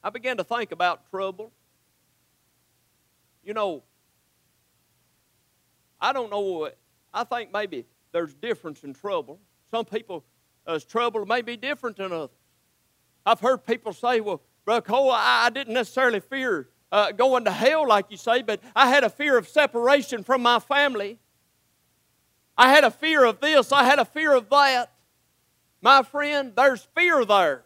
I 0.04 0.10
began 0.10 0.38
to 0.38 0.44
think 0.44 0.72
about 0.72 1.10
trouble. 1.10 1.52
You 3.44 3.54
know, 3.54 3.84
I 6.00 6.14
don't 6.14 6.30
know. 6.30 6.70
I 7.14 7.24
think 7.24 7.52
maybe 7.52 7.86
there's 8.12 8.34
difference 8.34 8.84
in 8.84 8.94
trouble. 8.94 9.40
Some 9.72 9.86
people's 9.86 10.24
trouble 10.88 11.26
may 11.26 11.42
be 11.42 11.58
different 11.58 11.98
than 11.98 12.12
others. 12.12 12.36
I've 13.26 13.40
heard 13.40 13.66
people 13.66 13.94
say, 13.94 14.22
well, 14.22 14.42
Brother 14.66 14.82
Cole, 14.82 15.12
I, 15.12 15.46
I 15.46 15.50
didn't 15.50 15.74
necessarily 15.74 16.20
fear 16.20 16.70
uh, 16.92 17.12
going 17.12 17.46
to 17.46 17.52
hell, 17.52 17.88
like 17.88 18.06
you 18.10 18.18
say, 18.18 18.42
but 18.42 18.62
I 18.76 18.88
had 18.88 19.04
a 19.04 19.10
fear 19.10 19.38
of 19.38 19.48
separation 19.48 20.24
from 20.24 20.42
my 20.42 20.60
family. 20.60 21.20
I 22.58 22.70
had 22.70 22.84
a 22.84 22.92
fear 22.92 23.26
of 23.26 23.40
this, 23.40 23.72
I 23.72 23.84
had 23.84 24.00
a 24.00 24.06
fear 24.06 24.34
of 24.34 24.50
that. 24.50 24.92
My 25.82 26.04
friend, 26.04 26.54
there's 26.56 26.88
fear 26.96 27.24
there. 27.26 27.64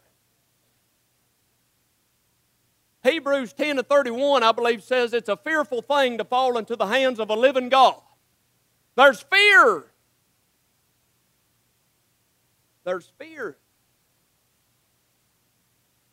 Hebrews 3.03 3.53
10 3.53 3.77
to 3.77 3.83
31, 3.83 4.43
I 4.43 4.51
believe, 4.51 4.83
says 4.83 5.13
it's 5.13 5.29
a 5.29 5.37
fearful 5.37 5.81
thing 5.81 6.17
to 6.17 6.23
fall 6.23 6.57
into 6.57 6.75
the 6.75 6.85
hands 6.85 7.19
of 7.19 7.29
a 7.29 7.35
living 7.35 7.69
God. 7.69 7.99
There's 8.95 9.21
fear. 9.21 9.85
There's 12.83 13.11
fear. 13.17 13.57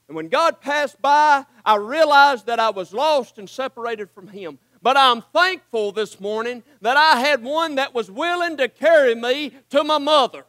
And 0.06 0.16
when 0.16 0.28
God 0.28 0.62
passed 0.62 1.00
by, 1.02 1.44
I 1.64 1.76
realized 1.76 2.46
that 2.46 2.58
I 2.58 2.70
was 2.70 2.94
lost 2.94 3.38
and 3.38 3.48
separated 3.48 4.10
from 4.10 4.28
Him. 4.28 4.58
But 4.80 4.96
I'm 4.96 5.22
thankful 5.34 5.92
this 5.92 6.18
morning 6.18 6.62
that 6.80 6.96
I 6.96 7.20
had 7.20 7.42
one 7.42 7.74
that 7.74 7.94
was 7.94 8.10
willing 8.10 8.56
to 8.56 8.68
carry 8.68 9.14
me 9.14 9.52
to 9.70 9.84
my 9.84 9.98
mother. 9.98 10.46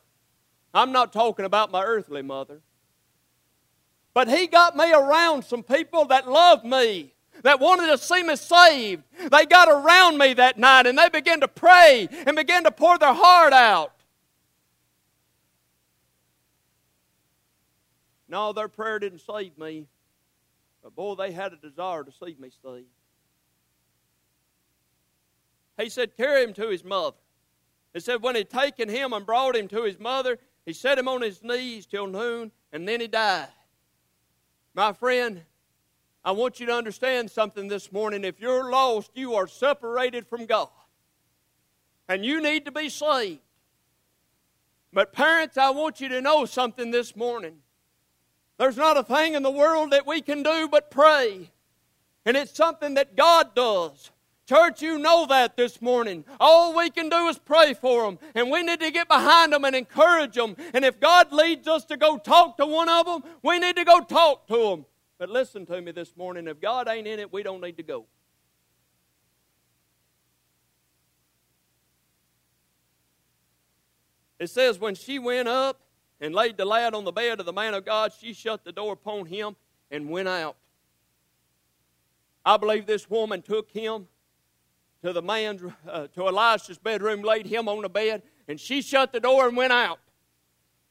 I'm 0.73 0.91
not 0.91 1.11
talking 1.11 1.45
about 1.45 1.71
my 1.71 1.83
earthly 1.83 2.21
mother. 2.21 2.61
But 4.13 4.27
he 4.27 4.47
got 4.47 4.75
me 4.75 4.91
around 4.91 5.45
some 5.45 5.63
people 5.63 6.05
that 6.05 6.27
loved 6.27 6.65
me, 6.65 7.13
that 7.43 7.59
wanted 7.59 7.87
to 7.87 7.97
see 7.97 8.23
me 8.23 8.35
saved. 8.35 9.03
They 9.31 9.45
got 9.45 9.67
around 9.69 10.17
me 10.17 10.33
that 10.33 10.57
night 10.57 10.87
and 10.87 10.97
they 10.97 11.09
began 11.09 11.39
to 11.41 11.47
pray 11.47 12.07
and 12.25 12.35
began 12.35 12.63
to 12.63 12.71
pour 12.71 12.97
their 12.97 13.13
heart 13.13 13.53
out. 13.53 13.93
No, 18.27 18.53
their 18.53 18.67
prayer 18.67 18.99
didn't 18.99 19.21
save 19.21 19.57
me. 19.57 19.87
But 20.83 20.95
boy, 20.95 21.15
they 21.15 21.31
had 21.31 21.51
a 21.51 21.57
desire 21.57 22.03
to 22.03 22.11
see 22.11 22.35
me 22.39 22.51
saved. 22.63 22.85
He 25.79 25.89
said, 25.89 26.15
Carry 26.15 26.43
him 26.43 26.53
to 26.53 26.67
his 26.67 26.83
mother. 26.83 27.17
He 27.93 27.99
said, 27.99 28.21
When 28.21 28.35
he'd 28.35 28.49
taken 28.49 28.89
him 28.89 29.13
and 29.13 29.25
brought 29.25 29.55
him 29.55 29.67
to 29.69 29.83
his 29.83 29.99
mother, 29.99 30.37
he 30.65 30.73
set 30.73 30.97
him 30.97 31.07
on 31.07 31.21
his 31.21 31.43
knees 31.43 31.85
till 31.85 32.07
noon, 32.07 32.51
and 32.71 32.87
then 32.87 33.01
he 33.01 33.07
died. 33.07 33.47
My 34.73 34.93
friend, 34.93 35.43
I 36.23 36.31
want 36.31 36.59
you 36.59 36.65
to 36.67 36.73
understand 36.73 37.31
something 37.31 37.67
this 37.67 37.91
morning. 37.91 38.23
If 38.23 38.39
you're 38.39 38.69
lost, 38.69 39.11
you 39.15 39.35
are 39.35 39.47
separated 39.47 40.27
from 40.27 40.45
God. 40.45 40.69
And 42.07 42.25
you 42.25 42.41
need 42.41 42.65
to 42.65 42.71
be 42.71 42.89
saved. 42.89 43.39
But, 44.91 45.13
parents, 45.13 45.57
I 45.57 45.69
want 45.69 46.01
you 46.01 46.09
to 46.09 46.21
know 46.21 46.45
something 46.45 46.91
this 46.91 47.15
morning. 47.15 47.57
There's 48.57 48.77
not 48.77 48.97
a 48.97 49.03
thing 49.03 49.35
in 49.35 49.43
the 49.43 49.51
world 49.51 49.91
that 49.91 50.05
we 50.05 50.21
can 50.21 50.43
do 50.43 50.67
but 50.67 50.91
pray. 50.91 51.51
And 52.25 52.35
it's 52.35 52.55
something 52.55 52.95
that 52.95 53.15
God 53.15 53.55
does. 53.55 54.11
Church, 54.49 54.81
you 54.81 54.97
know 54.97 55.27
that 55.27 55.55
this 55.55 55.79
morning. 55.79 56.25
All 56.39 56.75
we 56.75 56.89
can 56.89 57.07
do 57.07 57.27
is 57.27 57.37
pray 57.37 57.75
for 57.75 58.05
them. 58.05 58.17
And 58.33 58.49
we 58.49 58.63
need 58.63 58.79
to 58.79 58.89
get 58.89 59.07
behind 59.07 59.53
them 59.53 59.63
and 59.63 59.75
encourage 59.75 60.33
them. 60.33 60.55
And 60.73 60.83
if 60.83 60.99
God 60.99 61.31
leads 61.31 61.67
us 61.67 61.85
to 61.85 61.97
go 61.97 62.17
talk 62.17 62.57
to 62.57 62.65
one 62.65 62.89
of 62.89 63.05
them, 63.05 63.21
we 63.43 63.59
need 63.59 63.75
to 63.75 63.83
go 63.83 63.99
talk 63.99 64.47
to 64.47 64.57
them. 64.57 64.85
But 65.19 65.29
listen 65.29 65.67
to 65.67 65.79
me 65.79 65.91
this 65.91 66.17
morning. 66.17 66.47
If 66.47 66.59
God 66.59 66.87
ain't 66.87 67.05
in 67.05 67.19
it, 67.19 67.31
we 67.31 67.43
don't 67.43 67.61
need 67.61 67.77
to 67.77 67.83
go. 67.83 68.07
It 74.39 74.49
says, 74.49 74.79
when 74.79 74.95
she 74.95 75.19
went 75.19 75.47
up 75.47 75.79
and 76.19 76.33
laid 76.33 76.57
the 76.57 76.65
lad 76.65 76.95
on 76.95 77.03
the 77.03 77.11
bed 77.11 77.39
of 77.39 77.45
the 77.45 77.53
man 77.53 77.75
of 77.75 77.85
God, 77.85 78.13
she 78.19 78.33
shut 78.33 78.63
the 78.63 78.71
door 78.71 78.93
upon 78.93 79.27
him 79.27 79.55
and 79.91 80.09
went 80.09 80.27
out. 80.27 80.55
I 82.43 82.57
believe 82.57 82.87
this 82.87 83.07
woman 83.11 83.43
took 83.43 83.69
him 83.69 84.07
to 85.03 85.13
the 85.13 85.21
man's, 85.21 85.61
uh, 85.87 86.07
to 86.07 86.27
Elisha's 86.27 86.77
bedroom, 86.77 87.21
laid 87.21 87.45
him 87.45 87.69
on 87.69 87.81
the 87.81 87.89
bed, 87.89 88.23
and 88.47 88.59
she 88.59 88.81
shut 88.81 89.13
the 89.13 89.19
door 89.19 89.47
and 89.47 89.55
went 89.55 89.71
out. 89.71 89.99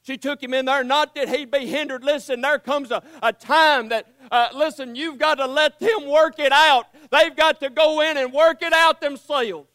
She 0.03 0.17
took 0.17 0.43
him 0.43 0.55
in 0.55 0.65
there, 0.65 0.83
not 0.85 1.15
that 1.17 1.29
he'd 1.29 1.51
be 1.51 1.67
hindered. 1.67 2.03
Listen, 2.03 2.41
there 2.41 2.59
comes 2.59 2.91
a, 2.91 3.03
a 3.23 3.33
time 3.33 3.91
that, 3.91 4.07
uh, 4.31 4.49
listen, 4.55 4.95
you've 4.95 5.19
got 5.19 5.35
to 5.35 5.47
let 5.47 5.79
them 5.79 6.09
work 6.09 6.39
it 6.39 6.53
out. 6.53 6.87
They've 7.11 7.35
got 7.37 7.61
to 7.61 7.69
go 7.69 8.01
in 8.01 8.17
and 8.17 8.33
work 8.33 8.63
it 8.63 8.73
out 8.73 9.01
themselves. 9.01 9.69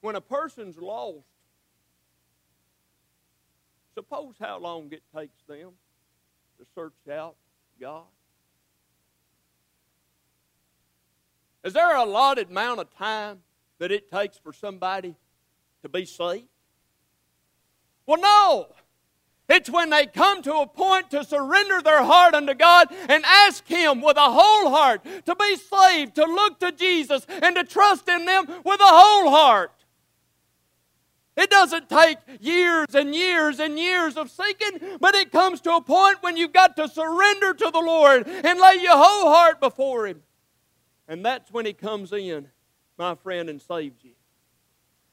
When 0.00 0.14
a 0.14 0.20
person's 0.20 0.78
lost, 0.78 1.24
suppose 3.94 4.34
how 4.38 4.58
long 4.58 4.92
it 4.92 5.02
takes 5.16 5.42
them 5.48 5.70
to 6.58 6.66
search 6.74 6.92
out 7.10 7.34
God. 7.80 8.04
Is 11.64 11.72
there 11.72 11.96
a 11.96 12.04
allotted 12.04 12.50
amount 12.50 12.80
of 12.80 12.94
time 12.94 13.38
that 13.78 13.90
it 13.90 14.10
takes 14.10 14.36
for 14.36 14.52
somebody 14.52 15.16
to 15.82 15.88
be 15.88 16.04
saved? 16.04 16.46
Well, 18.06 18.20
no. 18.20 18.66
It's 19.48 19.68
when 19.68 19.90
they 19.90 20.06
come 20.06 20.42
to 20.42 20.54
a 20.56 20.66
point 20.66 21.10
to 21.10 21.24
surrender 21.24 21.82
their 21.82 22.02
heart 22.02 22.34
unto 22.34 22.54
God 22.54 22.88
and 23.08 23.24
ask 23.26 23.66
Him 23.66 24.00
with 24.00 24.16
a 24.16 24.30
whole 24.30 24.70
heart 24.70 25.04
to 25.26 25.34
be 25.34 25.56
saved, 25.56 26.14
to 26.16 26.24
look 26.24 26.60
to 26.60 26.72
Jesus, 26.72 27.26
and 27.28 27.56
to 27.56 27.64
trust 27.64 28.08
in 28.08 28.24
them 28.24 28.46
with 28.64 28.80
a 28.80 28.84
whole 28.86 29.30
heart. 29.30 29.72
It 31.36 31.50
doesn't 31.50 31.88
take 31.88 32.18
years 32.40 32.94
and 32.94 33.14
years 33.14 33.58
and 33.58 33.78
years 33.78 34.16
of 34.16 34.30
seeking, 34.30 34.98
but 35.00 35.14
it 35.14 35.32
comes 35.32 35.60
to 35.62 35.76
a 35.76 35.80
point 35.80 36.22
when 36.22 36.36
you've 36.36 36.52
got 36.52 36.76
to 36.76 36.88
surrender 36.88 37.52
to 37.54 37.70
the 37.70 37.80
Lord 37.80 38.26
and 38.26 38.60
lay 38.60 38.76
your 38.80 38.96
whole 38.96 39.30
heart 39.30 39.60
before 39.60 40.06
Him. 40.06 40.22
And 41.08 41.24
that's 41.24 41.50
when 41.50 41.66
He 41.66 41.72
comes 41.72 42.12
in, 42.12 42.48
my 42.98 43.14
friend, 43.14 43.48
and 43.48 43.60
saves 43.60 44.02
you. 44.02 44.12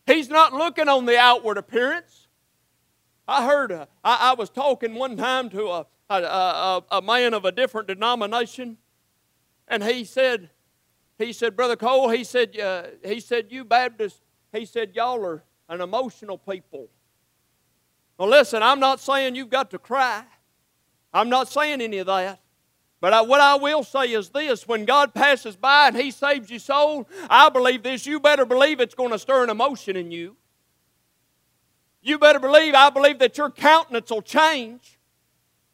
He's 0.05 0.29
not 0.29 0.53
looking 0.53 0.89
on 0.89 1.05
the 1.05 1.17
outward 1.17 1.57
appearance. 1.57 2.27
I 3.27 3.45
heard, 3.45 3.71
uh, 3.71 3.85
I, 4.03 4.31
I, 4.31 4.33
was 4.33 4.49
talking 4.49 4.95
one 4.95 5.15
time 5.15 5.49
to 5.51 5.67
a, 5.67 5.85
a, 6.09 6.15
a, 6.15 6.83
a 6.91 7.01
man 7.01 7.33
of 7.33 7.45
a 7.45 7.51
different 7.51 7.87
denomination, 7.87 8.77
and 9.67 9.83
he 9.83 10.03
said, 10.03 10.49
he 11.17 11.31
said, 11.33 11.55
Brother 11.55 11.75
Cole, 11.75 12.09
he 12.09 12.23
said, 12.23 12.59
uh, 12.59 12.83
he 13.05 13.19
said, 13.19 13.47
you 13.49 13.63
Baptists, 13.63 14.21
he 14.51 14.65
said, 14.65 14.95
y'all 14.95 15.23
are 15.23 15.43
an 15.69 15.79
emotional 15.79 16.37
people. 16.37 16.89
Well, 18.17 18.29
listen, 18.29 18.61
I'm 18.61 18.79
not 18.79 18.99
saying 18.99 19.35
you've 19.35 19.49
got 19.49 19.71
to 19.71 19.79
cry. 19.79 20.23
I'm 21.13 21.29
not 21.29 21.47
saying 21.47 21.81
any 21.81 21.99
of 21.99 22.07
that. 22.07 22.39
But 23.01 23.13
I, 23.13 23.21
what 23.21 23.41
I 23.41 23.55
will 23.55 23.83
say 23.83 24.11
is 24.11 24.29
this 24.29 24.67
when 24.67 24.85
God 24.85 25.15
passes 25.15 25.55
by 25.55 25.87
and 25.87 25.97
He 25.97 26.11
saves 26.11 26.49
your 26.51 26.59
soul, 26.59 27.09
I 27.29 27.49
believe 27.49 27.81
this. 27.81 28.05
You 28.05 28.19
better 28.19 28.45
believe 28.45 28.79
it's 28.79 28.93
going 28.93 29.09
to 29.09 29.19
stir 29.19 29.43
an 29.43 29.49
emotion 29.49 29.97
in 29.97 30.11
you. 30.11 30.37
You 32.03 32.19
better 32.19 32.39
believe, 32.39 32.75
I 32.75 32.91
believe 32.91 33.19
that 33.19 33.37
your 33.37 33.49
countenance 33.49 34.09
will 34.11 34.21
change. 34.21 34.99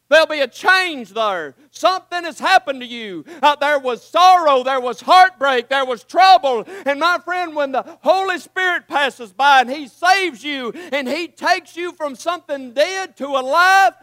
There'll 0.09 0.25
be 0.25 0.39
a 0.39 0.47
change 0.47 1.13
there. 1.13 1.55
Something 1.69 2.23
has 2.23 2.39
happened 2.39 2.79
to 2.79 2.87
you. 2.87 3.25
Uh, 3.43 3.55
there 3.55 3.77
was 3.77 4.01
sorrow, 4.07 4.63
there 4.63 4.79
was 4.79 5.01
heartbreak, 5.01 5.67
there 5.67 5.85
was 5.85 6.05
trouble. 6.05 6.63
And 6.85 6.97
my 6.97 7.19
friend, 7.19 7.57
when 7.57 7.73
the 7.73 7.97
Holy 8.03 8.39
Spirit 8.39 8.87
passes 8.87 9.33
by 9.33 9.61
and 9.61 9.69
He 9.69 9.89
saves 9.89 10.45
you 10.45 10.71
and 10.93 11.09
He 11.09 11.27
takes 11.27 11.75
you 11.75 11.91
from 11.91 12.15
something 12.15 12.71
dead 12.71 13.17
to 13.17 13.27
alive, 13.27 13.93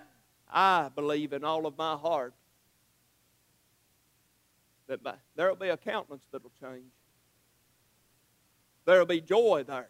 I 0.53 0.91
believe 0.95 1.33
in 1.33 1.43
all 1.43 1.65
of 1.65 1.79
my 1.79 1.97
heart 1.97 2.35
that 4.87 5.01
there'll 5.35 5.57
be 5.57 5.69
a 5.69 5.77
countenance 5.77 6.25
that'll 6.31 6.53
change. 6.61 6.93
There'll 8.85 9.07
be 9.07 9.21
joy 9.21 9.65
there. 9.67 9.89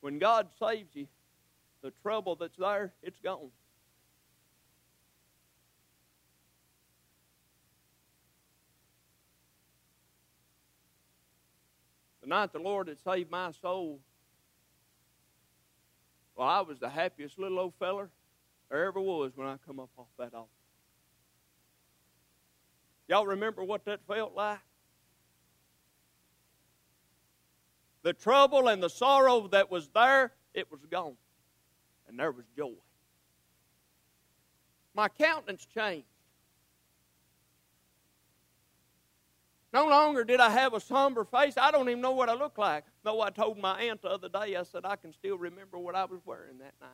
When 0.00 0.18
God 0.18 0.48
saves 0.58 0.94
you, 0.94 1.06
the 1.82 1.92
trouble 2.02 2.34
that's 2.34 2.56
there, 2.56 2.92
it's 3.02 3.20
gone. 3.20 3.50
The 12.22 12.28
night 12.28 12.52
the 12.52 12.58
Lord 12.58 12.88
had 12.88 12.98
saved 13.04 13.30
my 13.30 13.52
soul, 13.52 14.00
well, 16.36 16.48
I 16.48 16.60
was 16.60 16.78
the 16.78 16.88
happiest 16.88 17.38
little 17.38 17.58
old 17.58 17.74
feller 17.78 18.10
there 18.70 18.86
ever 18.86 19.00
was 19.00 19.32
when 19.34 19.46
I 19.46 19.56
come 19.66 19.80
up 19.80 19.90
off 19.96 20.08
that 20.18 20.34
altar. 20.34 20.50
Y'all 23.08 23.26
remember 23.26 23.64
what 23.64 23.84
that 23.86 24.00
felt 24.06 24.34
like? 24.34 24.58
The 28.02 28.12
trouble 28.12 28.68
and 28.68 28.82
the 28.82 28.90
sorrow 28.90 29.48
that 29.48 29.70
was 29.70 29.88
there, 29.88 30.32
it 30.54 30.70
was 30.70 30.80
gone. 30.90 31.16
And 32.06 32.18
there 32.18 32.32
was 32.32 32.44
joy. 32.56 32.72
My 34.94 35.08
countenance 35.08 35.66
changed. 35.66 36.06
No 39.72 39.86
longer 39.86 40.24
did 40.24 40.40
I 40.40 40.50
have 40.50 40.72
a 40.72 40.80
somber 40.80 41.24
face. 41.24 41.54
I 41.56 41.70
don't 41.70 41.88
even 41.88 42.00
know 42.00 42.12
what 42.12 42.28
I 42.28 42.34
look 42.34 42.56
like. 42.56 42.84
Though 43.02 43.20
I 43.20 43.30
told 43.30 43.58
my 43.58 43.78
aunt 43.82 44.00
the 44.02 44.08
other 44.08 44.28
day, 44.28 44.56
I 44.56 44.62
said, 44.62 44.84
I 44.84 44.96
can 44.96 45.12
still 45.12 45.36
remember 45.36 45.78
what 45.78 45.94
I 45.94 46.04
was 46.04 46.20
wearing 46.24 46.58
that 46.58 46.74
night. 46.80 46.90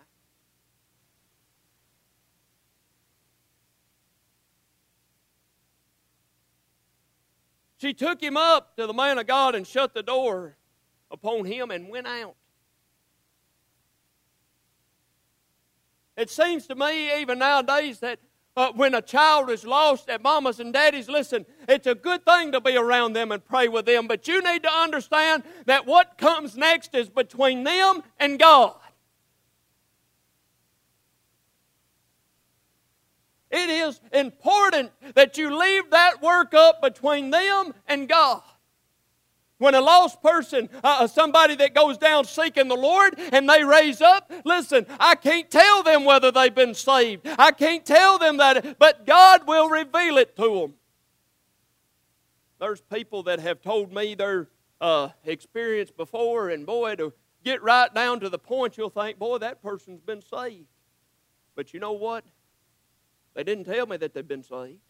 She 7.77 7.93
took 7.93 8.23
him 8.23 8.37
up 8.37 8.77
to 8.77 8.87
the 8.87 8.93
man 8.93 9.19
of 9.19 9.27
God 9.27 9.55
and 9.55 9.67
shut 9.67 9.95
the 9.95 10.03
door 10.03 10.57
upon 11.11 11.45
him 11.45 11.71
and 11.71 11.89
went 11.89 12.07
out. 12.07 12.37
It 16.17 16.31
seems 16.31 16.67
to 16.69 16.75
me, 16.75 17.21
even 17.21 17.41
nowadays, 17.41 17.99
that 18.01 18.21
uh, 18.57 18.71
when 18.73 18.95
a 18.95 19.03
child 19.03 19.51
is 19.51 19.65
lost 19.65 20.09
at 20.09 20.23
mamas 20.23 20.61
and 20.61 20.73
daddies, 20.73 21.09
listen, 21.09 21.45
it's 21.69 21.89
a 21.89 21.95
good 21.95 22.25
thing 22.25 22.53
to 22.53 22.61
be 22.61 22.77
around 22.77 23.15
them 23.15 23.33
and 23.33 23.45
pray 23.45 23.67
with 23.67 23.85
them, 23.85 24.07
but 24.07 24.29
you 24.29 24.41
need 24.43 24.63
to 24.63 24.73
understand 24.73 25.43
that 25.67 25.87
what 25.87 26.17
comes 26.19 26.57
next 26.57 26.95
is 26.95 27.09
between 27.09 27.65
them 27.65 28.03
and 28.21 28.39
God. 28.39 28.77
It 33.57 33.71
is 33.71 34.01
important 34.12 34.90
that 35.14 35.38
you 35.38 35.57
leave 35.57 35.90
that 35.90 36.21
work 36.21 36.55
up 36.55 36.83
between 36.83 37.31
them 37.31 37.73
and 37.87 38.09
God. 38.09 38.43
When 39.59 39.77
a 39.77 39.81
lost 39.81 40.21
person, 40.21 40.69
uh, 40.83 40.99
uh, 41.03 41.07
somebody 41.07 41.55
that 41.57 41.73
goes 41.73 41.97
down 41.97 42.25
seeking 42.25 42.67
the 42.67 42.75
Lord, 42.75 43.14
and 43.17 43.49
they 43.49 43.62
raise 43.62 44.01
up, 44.01 44.33
listen, 44.45 44.87
I 44.99 45.14
can't 45.14 45.49
tell 45.49 45.85
them 45.85 46.05
whether 46.05 46.33
they've 46.33 46.53
been 46.55 46.75
saved. 46.75 47.29
I 47.38 47.53
can't 47.53 47.87
tell 47.87 48.19
them 48.19 48.38
that, 48.38 48.77
but 48.81 49.07
God 49.07 49.47
will 49.47 49.69
reveal 49.69 50.19
it 50.19 50.35
to 50.37 50.61
them. 50.61 50.75
There's 52.59 52.81
people 52.81 53.23
that 53.23 53.38
have 53.38 53.62
told 53.62 53.93
me 53.93 54.17
their 54.17 54.49
uh, 54.81 55.11
experience 55.25 55.93
before, 55.93 56.49
and 56.49 56.67
boy, 56.67 56.97
to 56.97 57.12
get 57.45 57.62
right 57.62 57.95
down 57.95 58.19
to 58.19 58.29
the 58.29 58.38
point, 58.38 58.77
you'll 58.77 58.90
think, 58.90 59.21
boy, 59.21 59.38
that 59.38 59.62
person's 59.62 60.01
been 60.01 60.23
saved. 60.23 60.67
But 61.55 61.73
you 61.73 61.79
know 61.79 61.93
what? 61.93 62.25
They 63.35 63.44
didn't 63.44 63.64
tell 63.64 63.87
me 63.87 63.97
that 63.97 64.14
they've 64.14 64.27
been 64.27 64.42
saved. 64.42 64.81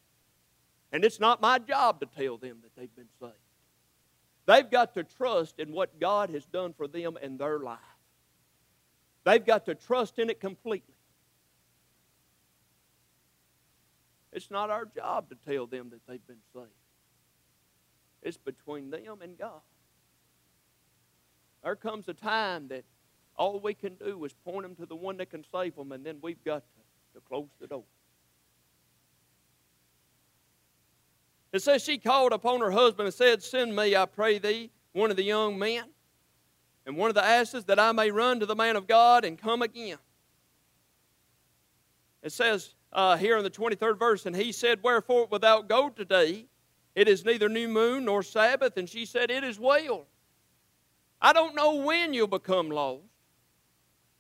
And 0.92 1.04
it's 1.04 1.18
not 1.18 1.40
my 1.40 1.59
job 1.59 2.00
to 2.00 2.07
tell 2.07 2.37
them 2.37 2.59
that 2.62 2.76
they've 2.76 2.94
been 2.94 3.09
saved. 3.20 3.33
They've 4.46 4.70
got 4.70 4.94
to 4.94 5.04
trust 5.04 5.59
in 5.59 5.72
what 5.72 5.98
God 5.98 6.30
has 6.30 6.44
done 6.44 6.74
for 6.74 6.87
them 6.87 7.18
in 7.20 7.38
their 7.38 7.59
life. 7.59 7.78
They've 9.24 9.44
got 9.44 9.64
to 9.66 9.74
trust 9.74 10.18
in 10.18 10.28
it 10.28 10.38
completely. 10.38 10.94
It's 14.33 14.50
not 14.50 14.68
our 14.68 14.85
job 14.85 15.30
to 15.30 15.37
tell 15.50 15.66
them 15.66 15.90
that 15.90 16.00
they've 16.07 16.26
been 16.26 16.42
saved. 16.52 16.68
It's 18.22 18.37
between 18.37 18.90
them 18.90 19.22
and 19.22 19.38
God. 19.38 19.61
There 21.62 21.76
comes 21.76 22.09
a 22.09 22.14
time 22.14 22.68
that 22.68 22.85
all 23.37 23.59
we 23.59 23.74
can 23.74 23.94
do 23.94 24.22
is 24.24 24.33
point 24.44 24.62
them 24.62 24.74
to 24.76 24.87
the 24.87 24.96
one 24.96 25.16
that 25.16 25.30
can 25.30 25.44
save 25.50 25.76
them, 25.76 25.92
and 25.92 26.04
then 26.04 26.18
we've 26.20 26.42
got 26.44 26.62
to, 26.62 27.18
to 27.18 27.20
close 27.26 27.48
the 27.61 27.66
door. 27.66 27.85
It 31.54 31.62
says 31.62 31.84
she 31.84 31.98
called 31.98 32.32
upon 32.32 32.62
her 32.62 32.72
husband 32.72 33.06
and 33.06 33.14
said, 33.14 33.40
Send 33.40 33.76
me, 33.76 33.94
I 33.94 34.06
pray 34.06 34.38
thee, 34.38 34.72
one 34.92 35.12
of 35.12 35.16
the 35.16 35.22
young 35.22 35.56
men 35.56 35.84
and 36.84 36.96
one 36.96 37.10
of 37.10 37.14
the 37.14 37.24
asses 37.24 37.64
that 37.66 37.78
I 37.78 37.92
may 37.92 38.10
run 38.10 38.40
to 38.40 38.46
the 38.46 38.56
man 38.56 38.74
of 38.74 38.88
God 38.88 39.24
and 39.24 39.38
come 39.38 39.62
again. 39.62 39.98
It 42.24 42.32
says 42.32 42.74
uh, 42.92 43.16
here 43.16 43.36
in 43.36 43.44
the 43.44 43.50
23rd 43.50 43.96
verse, 44.00 44.26
And 44.26 44.34
he 44.34 44.50
said, 44.50 44.80
Wherefore 44.82 45.28
without 45.30 45.68
go 45.68 45.90
today? 45.90 46.46
It 46.96 47.06
is 47.06 47.24
neither 47.24 47.48
new 47.48 47.68
moon 47.68 48.06
nor 48.06 48.24
Sabbath. 48.24 48.76
And 48.76 48.88
she 48.88 49.06
said, 49.06 49.30
It 49.30 49.44
is 49.44 49.60
well. 49.60 50.08
I 51.22 51.32
don't 51.32 51.54
know 51.54 51.76
when 51.76 52.12
you'll 52.12 52.26
become 52.26 52.68
lost. 52.68 53.04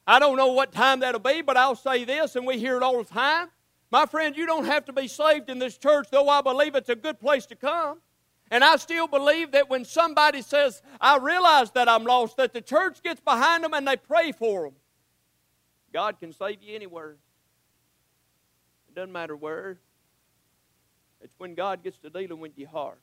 I 0.06 0.20
don't 0.20 0.36
know 0.36 0.52
what 0.52 0.70
time 0.70 1.00
that'll 1.00 1.18
be, 1.18 1.42
but 1.42 1.56
I'll 1.56 1.74
say 1.74 2.04
this, 2.04 2.36
and 2.36 2.46
we 2.46 2.60
hear 2.60 2.76
it 2.76 2.84
all 2.84 3.02
the 3.02 3.12
time. 3.12 3.48
My 3.90 4.06
friend, 4.06 4.36
you 4.36 4.46
don't 4.46 4.64
have 4.64 4.84
to 4.86 4.92
be 4.92 5.08
saved 5.08 5.48
in 5.48 5.58
this 5.58 5.78
church, 5.78 6.08
though 6.10 6.28
I 6.28 6.40
believe 6.40 6.74
it's 6.74 6.88
a 6.88 6.96
good 6.96 7.20
place 7.20 7.46
to 7.46 7.56
come. 7.56 8.00
And 8.50 8.62
I 8.62 8.76
still 8.76 9.06
believe 9.06 9.52
that 9.52 9.70
when 9.70 9.84
somebody 9.84 10.42
says, 10.42 10.82
I 11.00 11.16
realize 11.18 11.70
that 11.72 11.88
I'm 11.88 12.04
lost, 12.04 12.36
that 12.36 12.52
the 12.52 12.60
church 12.60 13.02
gets 13.02 13.20
behind 13.20 13.64
them 13.64 13.72
and 13.72 13.86
they 13.86 13.96
pray 13.96 14.32
for 14.32 14.64
them. 14.64 14.74
God 15.92 16.18
can 16.18 16.32
save 16.32 16.62
you 16.62 16.74
anywhere. 16.74 17.16
It 18.88 18.94
doesn't 18.94 19.12
matter 19.12 19.36
where. 19.36 19.78
It's 21.20 21.34
when 21.38 21.54
God 21.54 21.82
gets 21.82 21.98
to 21.98 22.10
dealing 22.10 22.40
with 22.40 22.52
your 22.56 22.68
heart. 22.68 23.00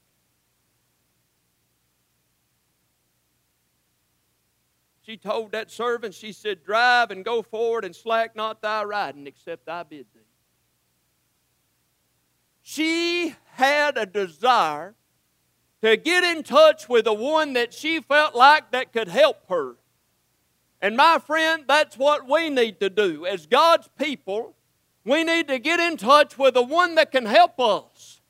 She 5.04 5.18
told 5.18 5.52
that 5.54 5.72
servant, 5.72 6.14
she 6.14 6.32
said, 6.32 6.64
Drive 6.64 7.12
and 7.12 7.26
go 7.26 7.42
forward 7.42 7.84
and 7.84 7.96
slack 7.96 8.36
not 8.36 8.62
thy 8.62 8.84
riding, 8.84 9.26
except 9.26 9.68
I 9.68 9.84
bid 9.84 10.06
thee. 10.14 10.21
She 12.72 13.36
had 13.56 13.98
a 13.98 14.06
desire 14.06 14.96
to 15.82 15.98
get 15.98 16.24
in 16.24 16.42
touch 16.42 16.88
with 16.88 17.04
the 17.04 17.14
one 17.14 17.52
that 17.52 17.74
she 17.74 18.00
felt 18.00 18.34
like 18.34 18.72
that 18.72 18.94
could 18.94 19.10
help 19.10 19.50
her. 19.50 19.76
And 20.82 20.96
my 20.96 21.20
friend, 21.20 21.66
that's 21.68 21.98
what 21.98 22.30
we 22.30 22.50
need 22.50 22.80
to 22.80 22.90
do. 22.90 23.26
As 23.26 23.46
God's 23.46 23.90
people, 24.00 24.56
we 25.04 25.26
need 25.26 25.50
to 25.50 25.60
get 25.60 25.82
in 25.82 25.98
touch 25.98 26.38
with 26.38 26.54
the 26.54 26.64
one 26.64 26.96
that 26.96 27.12
can 27.12 27.26
help 27.26 27.60
us. 27.60 28.22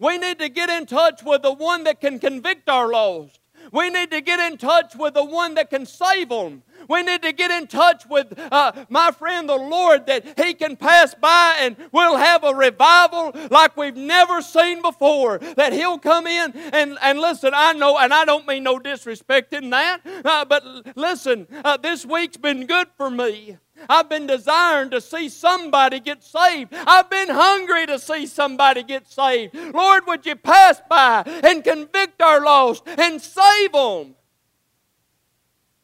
We 0.00 0.18
need 0.18 0.40
to 0.40 0.48
get 0.48 0.68
in 0.68 0.84
touch 0.84 1.22
with 1.22 1.42
the 1.42 1.52
one 1.52 1.84
that 1.84 2.00
can 2.00 2.18
convict 2.18 2.68
our 2.68 2.88
lost. 2.88 3.38
We 3.70 3.90
need 3.90 4.10
to 4.10 4.20
get 4.20 4.40
in 4.40 4.58
touch 4.58 4.96
with 4.96 5.14
the 5.14 5.24
one 5.24 5.54
that 5.54 5.70
can 5.70 5.86
save 5.86 6.30
them. 6.30 6.64
We 6.88 7.02
need 7.02 7.22
to 7.22 7.32
get 7.32 7.50
in 7.50 7.66
touch 7.66 8.04
with 8.08 8.38
uh, 8.38 8.84
my 8.88 9.10
friend 9.10 9.48
the 9.48 9.56
Lord 9.56 10.06
that 10.06 10.38
He 10.38 10.54
can 10.54 10.76
pass 10.76 11.14
by 11.14 11.56
and 11.60 11.76
we'll 11.92 12.16
have 12.16 12.44
a 12.44 12.54
revival 12.54 13.32
like 13.50 13.76
we've 13.76 13.96
never 13.96 14.40
seen 14.42 14.82
before. 14.82 15.38
That 15.38 15.72
He'll 15.72 15.98
come 15.98 16.26
in 16.26 16.52
and, 16.72 16.98
and 17.02 17.18
listen, 17.18 17.52
I 17.54 17.72
know, 17.72 17.98
and 17.98 18.12
I 18.12 18.24
don't 18.24 18.46
mean 18.46 18.62
no 18.62 18.78
disrespect 18.78 19.52
in 19.52 19.70
that, 19.70 20.00
uh, 20.24 20.44
but 20.44 20.96
listen, 20.96 21.46
uh, 21.64 21.76
this 21.76 22.04
week's 22.06 22.36
been 22.36 22.66
good 22.66 22.88
for 22.96 23.10
me. 23.10 23.56
I've 23.88 24.08
been 24.08 24.26
desiring 24.26 24.90
to 24.90 25.00
see 25.00 25.28
somebody 25.28 26.00
get 26.00 26.24
saved. 26.24 26.72
I've 26.74 27.10
been 27.10 27.28
hungry 27.28 27.86
to 27.86 27.98
see 27.98 28.26
somebody 28.26 28.82
get 28.82 29.10
saved. 29.10 29.54
Lord, 29.54 30.04
would 30.06 30.26
you 30.26 30.36
pass 30.36 30.80
by 30.88 31.22
and 31.26 31.62
convict 31.62 32.20
our 32.20 32.40
lost 32.40 32.82
and 32.86 33.20
save 33.20 33.72
them? 33.72 34.14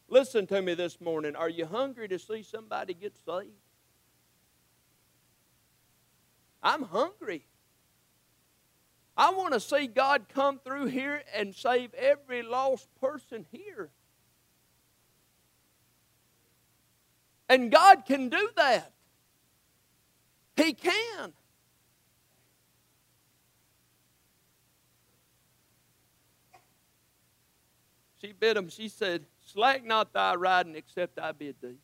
Listen 0.09 0.47
to 0.49 0.63
me 0.63 0.75
this 0.75 1.01
morning. 1.01 1.35
Are 1.35 1.49
you 1.49 1.67
hungry 1.67 2.09
to 2.09 2.19
see 2.19 2.43
somebody 2.43 2.95
get 2.95 3.15
saved? 3.27 3.51
I'm 6.63 6.83
hungry. 6.83 7.47
I 9.17 9.31
want 9.31 9.55
to 9.55 9.61
see 9.61 9.87
God 9.87 10.27
come 10.29 10.59
through 10.59 10.87
here 10.87 11.23
and 11.35 11.55
save 11.55 11.95
every 11.95 12.43
lost 12.43 12.89
person 13.01 13.47
here. 13.53 13.91
And 17.49 17.71
God 17.71 18.05
can 18.07 18.29
do 18.29 18.49
that. 18.57 18.93
He 20.57 20.73
can. 20.73 21.33
She 28.21 28.33
bid 28.33 28.57
him, 28.57 28.71
she 28.71 28.89
said, 28.89 29.27
Slack 29.55 29.85
not 29.85 30.13
thy 30.13 30.35
riding 30.35 30.75
except 30.75 31.19
I 31.19 31.31
bid 31.31 31.57
thee. 31.63 31.77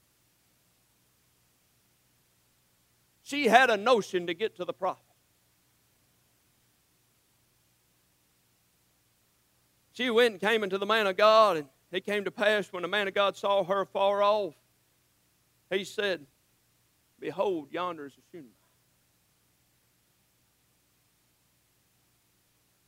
She 3.22 3.46
had 3.46 3.70
a 3.70 3.76
notion 3.76 4.26
to 4.26 4.35
get 4.35 4.56
to 4.56 4.64
the 4.64 4.72
prophet. 4.72 5.04
She 9.92 10.11
went 10.11 10.33
and 10.33 10.40
came 10.40 10.64
into 10.64 10.78
the 10.78 10.87
man 10.87 11.06
of 11.06 11.16
God, 11.16 11.59
and 11.59 11.68
it 11.92 12.04
came 12.04 12.24
to 12.24 12.30
pass 12.33 12.72
when 12.72 12.83
the 12.83 12.88
man 12.88 13.06
of 13.06 13.14
God 13.14 13.37
saw 13.37 13.62
her 13.62 13.85
far 13.85 14.20
off, 14.22 14.54
he 15.70 15.85
said, 15.85 16.26
Behold, 17.20 17.68
yonder 17.70 18.06
is 18.06 18.14
a 18.14 18.22
Shunammite. 18.33 18.54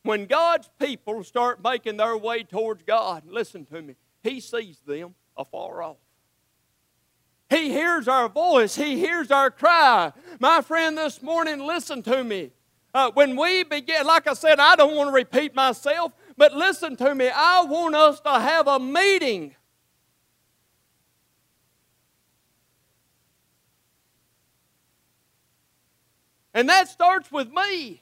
When 0.01 0.25
God's 0.25 0.69
people 0.77 1.23
start 1.23 1.63
making 1.63 1.95
their 1.95 2.17
way 2.17 2.43
towards 2.43 2.83
God, 2.83 3.23
listen 3.25 3.65
to 3.67 3.81
me, 3.81 3.95
he 4.23 4.39
sees 4.39 4.79
them 4.87 5.13
afar 5.37 5.83
off. 5.83 5.97
He 7.49 7.69
hears 7.69 8.07
our 8.07 8.29
voice. 8.29 8.75
He 8.75 8.97
hears 8.97 9.29
our 9.29 9.51
cry. 9.51 10.11
My 10.39 10.61
friend, 10.61 10.97
this 10.97 11.21
morning, 11.21 11.59
listen 11.59 12.01
to 12.03 12.23
me. 12.23 12.51
Uh, 12.93 13.11
when 13.13 13.35
we 13.35 13.63
begin, 13.63 14.05
like 14.05 14.27
I 14.27 14.33
said, 14.33 14.59
I 14.59 14.75
don't 14.75 14.95
want 14.95 15.09
to 15.09 15.13
repeat 15.13 15.53
myself, 15.53 16.13
but 16.37 16.53
listen 16.53 16.95
to 16.97 17.13
me. 17.13 17.29
I 17.29 17.63
want 17.65 17.95
us 17.95 18.19
to 18.21 18.39
have 18.39 18.67
a 18.67 18.79
meeting. 18.79 19.55
And 26.53 26.69
that 26.69 26.87
starts 26.87 27.31
with 27.31 27.51
me. 27.51 28.01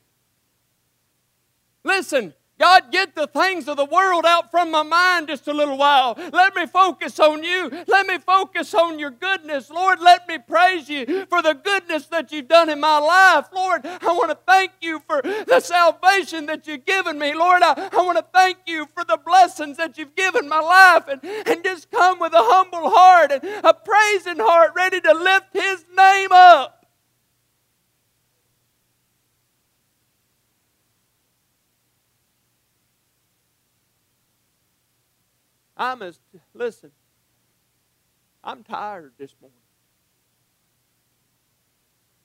Listen, 1.84 2.34
God, 2.62 2.91
get 2.91 3.15
the 3.15 3.26
things 3.26 3.67
of 3.67 3.76
the 3.76 3.86
world 3.86 4.24
out 4.24 4.52
from 4.52 4.69
my 4.69 4.84
mind 4.84 5.30
just 5.30 5.47
a 5.47 5.54
little 5.54 5.80
while. 5.80 6.15
Let 6.32 6.56
me 6.56 6.67
focus 6.67 7.19
on 7.19 7.43
you. 7.43 7.71
Let 7.88 8.06
me 8.06 8.19
focus 8.19 8.76
on 8.76 9.00
your 9.00 9.10
goodness. 9.10 9.71
Lord, 9.71 10.00
let 10.00 10.28
me 10.28 10.38
praise 10.38 10.88
you 10.88 11.26
for 11.26 11.41
the 11.41 11.56
goodness 11.56 12.06
that 12.08 12.32
you've 12.32 12.47
done 12.47 12.69
in 12.69 12.80
my 12.80 13.00
life. 13.00 13.47
Lord, 13.52 13.84
I 13.84 14.13
want 14.13 14.30
to 14.30 14.38
thank 14.45 14.74
you 14.80 15.02
for 15.08 15.24
the 15.24 15.60
salvation 15.60 16.45
that 16.45 16.67
you've 16.67 16.86
given 16.86 17.17
me. 17.17 17.34
Lord, 17.34 17.63
I, 17.63 17.89
I 17.91 18.04
want 18.04 18.19
to 18.19 18.26
thank 18.32 18.60
you 18.67 18.88
for 18.93 19.04
the 19.06 19.17
blessings 19.17 19.78
that 19.78 19.97
you've 19.97 20.15
given 20.15 20.47
my 20.47 20.60
life 20.60 21.08
and, 21.08 21.19
and 21.47 21.63
just 21.63 21.89
come 21.89 22.19
with 22.19 22.34
a 22.34 22.43
humble 22.43 22.91
heart 22.91 23.32
and 23.32 23.43
a 23.43 23.74
praising 23.74 24.38
heart 24.38 24.74
ready 24.76 25.02
to 25.02 25.13
lift 25.15 25.47
his 25.54 25.84
name 25.97 26.30
up. 26.32 26.80
I'm 35.75 36.01
as, 36.01 36.19
listen, 36.53 36.91
I'm 38.43 38.63
tired 38.63 39.13
this 39.17 39.36
morning. 39.39 39.57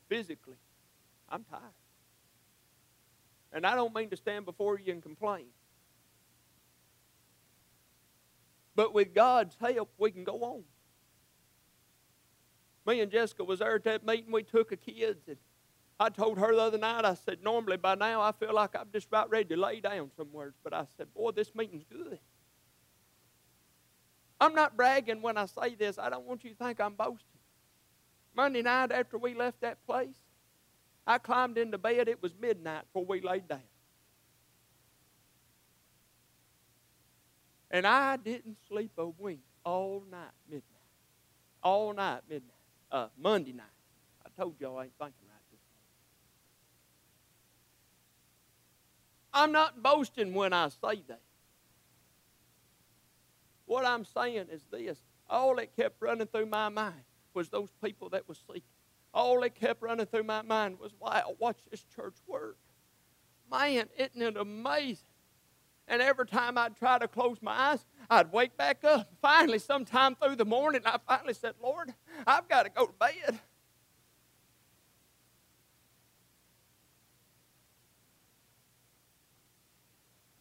Physically, 0.09 0.57
I'm 1.29 1.45
tired. 1.45 1.63
And 3.53 3.67
I 3.67 3.75
don't 3.75 3.95
mean 3.95 4.11
to 4.11 4.17
stand 4.17 4.45
before 4.45 4.79
you 4.79 4.93
and 4.93 5.03
complain. 5.03 5.47
But 8.75 8.93
with 8.93 9.15
God's 9.15 9.57
help, 9.59 9.91
we 9.97 10.11
can 10.11 10.25
go 10.25 10.43
on. 10.43 10.63
Me 12.87 13.01
and 13.01 13.11
Jessica 13.11 13.43
was 13.43 13.61
there 13.61 13.77
at 13.77 13.85
that 13.85 14.05
meeting. 14.07 14.31
We 14.31 14.43
took 14.43 14.69
the 14.71 14.77
kids, 14.77 15.27
and 15.27 15.39
I 15.99 16.11
told 16.11 16.39
her 16.39 16.55
the 16.55 16.61
other 16.61 16.79
night. 16.79 17.05
I 17.05 17.15
said, 17.15 17.39
normally 17.43 17.79
by 17.79 17.95
now 17.95 18.21
I 18.21 18.33
feel 18.33 18.55
like 18.55 18.77
I'm 18.77 18.89
just 18.93 19.09
about 19.09 19.31
ready 19.31 19.55
to 19.55 19.61
lay 19.61 19.81
down 19.81 20.11
somewhere. 20.17 20.53
But 20.63 20.75
I 20.75 20.85
said, 20.97 21.13
boy, 21.15 21.31
this 21.31 21.55
meeting's 21.55 21.85
good. 21.85 22.19
I'm 24.41 24.55
not 24.55 24.77
bragging 24.77 25.23
when 25.23 25.39
I 25.39 25.47
say 25.47 25.75
this. 25.75 25.99
I 25.99 26.11
don't 26.11 26.27
want 26.27 26.45
you 26.45 26.51
to 26.51 26.57
think 26.57 26.81
I'm 26.81 26.95
boasting. 26.95 27.41
Monday 28.35 28.63
night 28.63 28.93
after 28.93 29.17
we 29.17 29.35
left 29.35 29.63
that 29.63 29.85
place, 29.87 30.17
I 31.07 31.19
climbed 31.19 31.57
into 31.57 31.79
bed. 31.79 32.09
It 32.09 32.21
was 32.23 32.35
midnight 32.39 32.83
before 32.93 33.07
we 33.07 33.21
laid 33.21 33.49
down. 33.49 33.63
And 37.71 37.87
I 37.87 38.17
didn't 38.17 38.59
sleep 38.69 38.93
a 38.99 39.07
wink 39.07 39.41
all 39.65 40.05
night, 40.11 40.31
midnight. 40.49 40.63
All 41.63 41.93
night, 41.93 42.21
midnight. 42.29 42.53
Uh, 42.91 43.09
Monday 43.19 43.53
night. 43.53 43.67
I 44.25 44.29
told 44.41 44.61
y'all 44.61 44.79
I 44.79 44.85
ain't 44.85 44.93
thinking 44.99 45.27
right 45.29 45.41
this 45.51 45.61
morning. 49.33 49.49
I'm 49.49 49.53
not 49.53 49.83
boasting 49.83 50.35
when 50.35 50.53
I 50.53 50.69
say 50.69 51.03
that. 51.09 51.23
What 53.67 53.85
I'm 53.85 54.05
saying 54.05 54.47
is 54.51 54.65
this 54.71 54.99
all 55.29 55.57
that 55.57 55.77
kept 55.77 56.01
running 56.01 56.29
through 56.29 56.47
my 56.47 56.69
mind 56.69 57.03
was 57.35 57.49
those 57.49 57.69
people 57.83 58.09
that 58.11 58.29
was 58.29 58.39
seeking. 58.47 58.63
All 59.13 59.41
that 59.41 59.55
kept 59.55 59.83
running 59.83 60.07
through 60.07 60.25
my 60.25 60.43
mind 60.43 60.79
was, 60.79 60.93
wow, 61.01 61.35
watch 61.39 61.59
this 61.71 61.85
church 61.95 62.17
work. 62.27 62.57
Man, 63.51 63.89
isn't 63.99 64.23
it 64.23 64.37
amazing? 64.37 65.07
And 65.89 66.03
every 66.03 66.27
time 66.27 66.59
I'd 66.59 66.77
try 66.77 66.99
to 66.99 67.07
close 67.07 67.39
my 67.41 67.53
eyes, 67.53 67.85
I'd 68.11 68.33
wake 68.33 68.57
back 68.57 68.85
up. 68.85 69.09
Finally, 69.23 69.61
sometime 69.61 70.17
through 70.17 70.37
the 70.37 70.45
morning, 70.45 70.83
I 70.85 70.99
finally 71.07 71.35
said, 71.35 71.55
Lord, 71.63 71.95
I've 72.27 72.49
got 72.49 72.65
to 72.65 72.71
go 72.71 72.87
to 72.87 72.93
bed. 72.93 73.41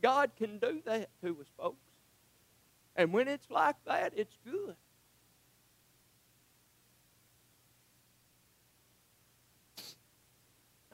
God 0.01 0.31
can 0.37 0.59
do 0.59 0.81
that 0.85 1.09
to 1.21 1.37
us, 1.39 1.47
folks. 1.57 1.84
And 2.95 3.11
when 3.11 3.27
it's 3.27 3.49
like 3.49 3.75
that, 3.85 4.13
it's 4.15 4.37
good. 4.45 4.75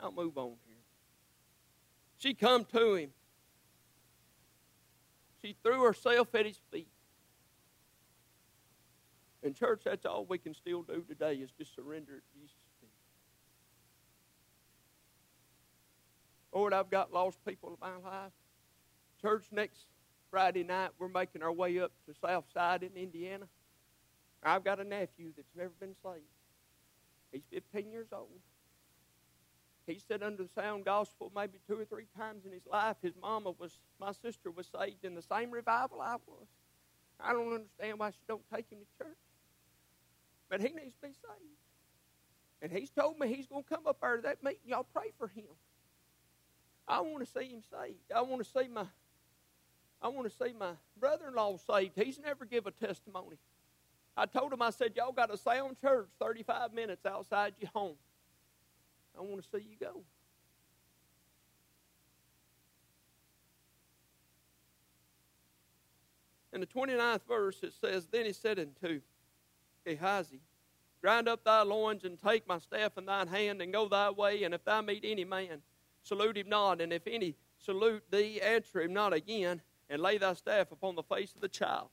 I'll 0.01 0.11
move 0.11 0.37
on 0.37 0.55
here. 0.65 0.75
She 2.17 2.33
come 2.33 2.65
to 2.73 2.95
him. 2.95 3.09
She 5.43 5.55
threw 5.63 5.83
herself 5.83 6.33
at 6.33 6.45
his 6.45 6.59
feet. 6.71 6.87
In 9.43 9.53
church, 9.53 9.81
that's 9.85 10.05
all 10.05 10.25
we 10.25 10.37
can 10.37 10.53
still 10.53 10.83
do 10.83 11.03
today 11.07 11.35
is 11.35 11.51
just 11.51 11.75
surrender 11.75 12.13
at 12.17 12.23
Jesus' 12.33 12.55
feet. 12.79 12.89
Lord, 16.53 16.73
I've 16.73 16.89
got 16.89 17.11
lost 17.11 17.43
people 17.45 17.69
in 17.69 17.75
my 17.81 17.95
life. 18.07 18.33
Church 19.19 19.45
next 19.51 19.85
Friday 20.31 20.63
night, 20.63 20.91
we're 20.97 21.09
making 21.09 21.43
our 21.43 21.51
way 21.51 21.79
up 21.79 21.91
to 22.07 22.15
South 22.25 22.45
Side 22.53 22.83
in 22.83 22.95
Indiana. 22.95 23.45
I've 24.41 24.63
got 24.63 24.79
a 24.79 24.83
nephew 24.83 25.33
that's 25.35 25.53
never 25.55 25.73
been 25.79 25.93
saved. 26.01 26.23
He's 27.31 27.43
15 27.51 27.91
years 27.91 28.07
old. 28.11 28.29
He 29.85 29.99
said 30.07 30.23
under 30.23 30.43
the 30.43 30.49
sound 30.55 30.85
gospel 30.85 31.31
maybe 31.35 31.59
two 31.67 31.77
or 31.77 31.85
three 31.85 32.07
times 32.17 32.45
in 32.45 32.51
his 32.51 32.65
life. 32.65 32.95
His 33.01 33.13
mama 33.21 33.51
was, 33.59 33.77
my 33.99 34.13
sister 34.13 34.49
was 34.49 34.67
saved 34.67 35.03
in 35.03 35.15
the 35.15 35.21
same 35.21 35.51
revival 35.51 36.01
I 36.01 36.15
was. 36.25 36.47
I 37.19 37.33
don't 37.33 37.53
understand 37.53 37.99
why 37.99 38.11
she 38.11 38.19
don't 38.27 38.43
take 38.53 38.69
him 38.69 38.79
to 38.79 39.03
church. 39.03 39.17
But 40.49 40.61
he 40.61 40.69
needs 40.69 40.95
to 40.95 41.07
be 41.07 41.13
saved. 41.13 41.59
And 42.61 42.71
he's 42.71 42.89
told 42.89 43.19
me 43.19 43.27
he's 43.27 43.47
going 43.47 43.63
to 43.63 43.69
come 43.69 43.85
up 43.85 43.97
out 44.03 44.17
of 44.17 44.23
that 44.23 44.43
meeting. 44.43 44.61
Y'all 44.65 44.85
pray 44.93 45.11
for 45.17 45.27
him. 45.27 45.45
I 46.87 47.01
want 47.01 47.25
to 47.25 47.31
see 47.31 47.47
him 47.47 47.61
saved. 47.61 48.11
I 48.15 48.21
want 48.21 48.43
to 48.43 48.49
see 48.49 48.67
my 48.67 48.85
I 50.01 50.07
want 50.07 50.29
to 50.29 50.35
see 50.35 50.53
my 50.57 50.71
brother 50.99 51.27
in 51.27 51.35
law 51.35 51.57
saved. 51.57 51.91
He's 51.95 52.19
never 52.19 52.45
give 52.45 52.65
a 52.65 52.71
testimony. 52.71 53.37
I 54.17 54.25
told 54.25 54.51
him, 54.51 54.61
I 54.61 54.71
said, 54.71 54.93
Y'all 54.95 55.11
got 55.11 55.33
a 55.33 55.37
sound 55.37 55.79
church 55.79 56.09
35 56.19 56.73
minutes 56.73 57.05
outside 57.05 57.53
your 57.59 57.69
home. 57.73 57.95
I 59.17 59.21
want 59.21 59.43
to 59.43 59.49
see 59.49 59.63
you 59.69 59.75
go. 59.79 60.01
In 66.53 66.59
the 66.59 66.67
29th 66.67 67.21
verse, 67.27 67.59
it 67.63 67.73
says, 67.79 68.07
Then 68.11 68.25
he 68.25 68.33
said 68.33 68.59
unto 68.59 69.01
Gehazi, 69.85 70.41
Grind 71.01 71.27
up 71.27 71.43
thy 71.43 71.61
loins 71.61 72.03
and 72.03 72.19
take 72.19 72.47
my 72.47 72.59
staff 72.59 72.97
in 72.97 73.05
thine 73.05 73.27
hand 73.27 73.61
and 73.61 73.71
go 73.71 73.87
thy 73.87 74.09
way. 74.09 74.43
And 74.43 74.53
if 74.53 74.63
thou 74.65 74.81
meet 74.81 75.03
any 75.03 75.25
man, 75.25 75.61
salute 76.03 76.37
him 76.37 76.49
not. 76.49 76.81
And 76.81 76.91
if 76.91 77.07
any 77.07 77.35
salute 77.57 78.03
thee, 78.11 78.41
answer 78.41 78.81
him 78.81 78.93
not 78.93 79.13
again 79.13 79.61
and 79.91 80.01
lay 80.01 80.17
thy 80.17 80.33
staff 80.33 80.71
upon 80.71 80.95
the 80.95 81.03
face 81.03 81.35
of 81.35 81.41
the 81.41 81.49
child. 81.49 81.89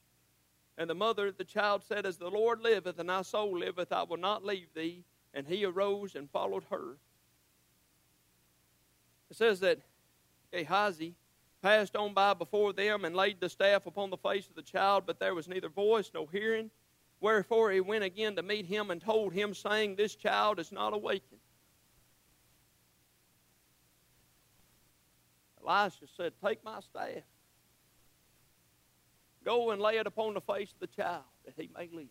And 0.79 0.89
the 0.89 0.95
mother 0.95 1.27
of 1.27 1.37
the 1.37 1.45
child 1.45 1.83
said, 1.83 2.07
As 2.07 2.17
the 2.17 2.31
Lord 2.31 2.61
liveth 2.61 3.01
and 3.01 3.09
thy 3.09 3.23
soul 3.23 3.59
liveth, 3.59 3.93
I 3.93 4.05
will 4.05 4.17
not 4.17 4.45
leave 4.45 4.73
thee. 4.73 5.05
And 5.35 5.47
he 5.47 5.65
arose 5.65 6.15
and 6.15 6.31
followed 6.31 6.65
her. 6.71 6.97
It 9.31 9.37
says 9.37 9.59
that 9.61 9.81
Gehazi 10.53 11.17
passed 11.61 11.97
on 11.97 12.15
by 12.15 12.35
before 12.35 12.73
them 12.73 13.05
and 13.05 13.17
laid 13.17 13.41
the 13.41 13.49
staff 13.49 13.85
upon 13.85 14.11
the 14.11 14.17
face 14.17 14.49
of 14.49 14.55
the 14.55 14.63
child, 14.63 15.03
but 15.05 15.19
there 15.19 15.35
was 15.35 15.49
neither 15.49 15.69
voice 15.69 16.09
nor 16.15 16.29
hearing. 16.31 16.71
Wherefore 17.21 17.73
he 17.73 17.81
went 17.81 18.05
again 18.05 18.37
to 18.37 18.43
meet 18.43 18.67
him 18.67 18.93
and 18.93 19.03
told 19.03 19.33
him, 19.33 19.55
saying, 19.55 19.97
This 19.97 20.15
child 20.15 20.61
is 20.61 20.71
not 20.71 20.95
awakened. 20.95 21.41
Elisha 25.67 26.07
said, 26.17 26.33
Take 26.41 26.63
my 26.63 26.79
staff 26.79 27.25
Go 29.49 29.71
and 29.71 29.81
lay 29.81 29.97
it 29.97 30.07
upon 30.07 30.35
the 30.35 30.43
face 30.43 30.75
of 30.75 30.79
the 30.79 31.03
child 31.03 31.23
that 31.47 31.55
he 31.57 31.71
may 31.75 31.89
live. 31.91 32.11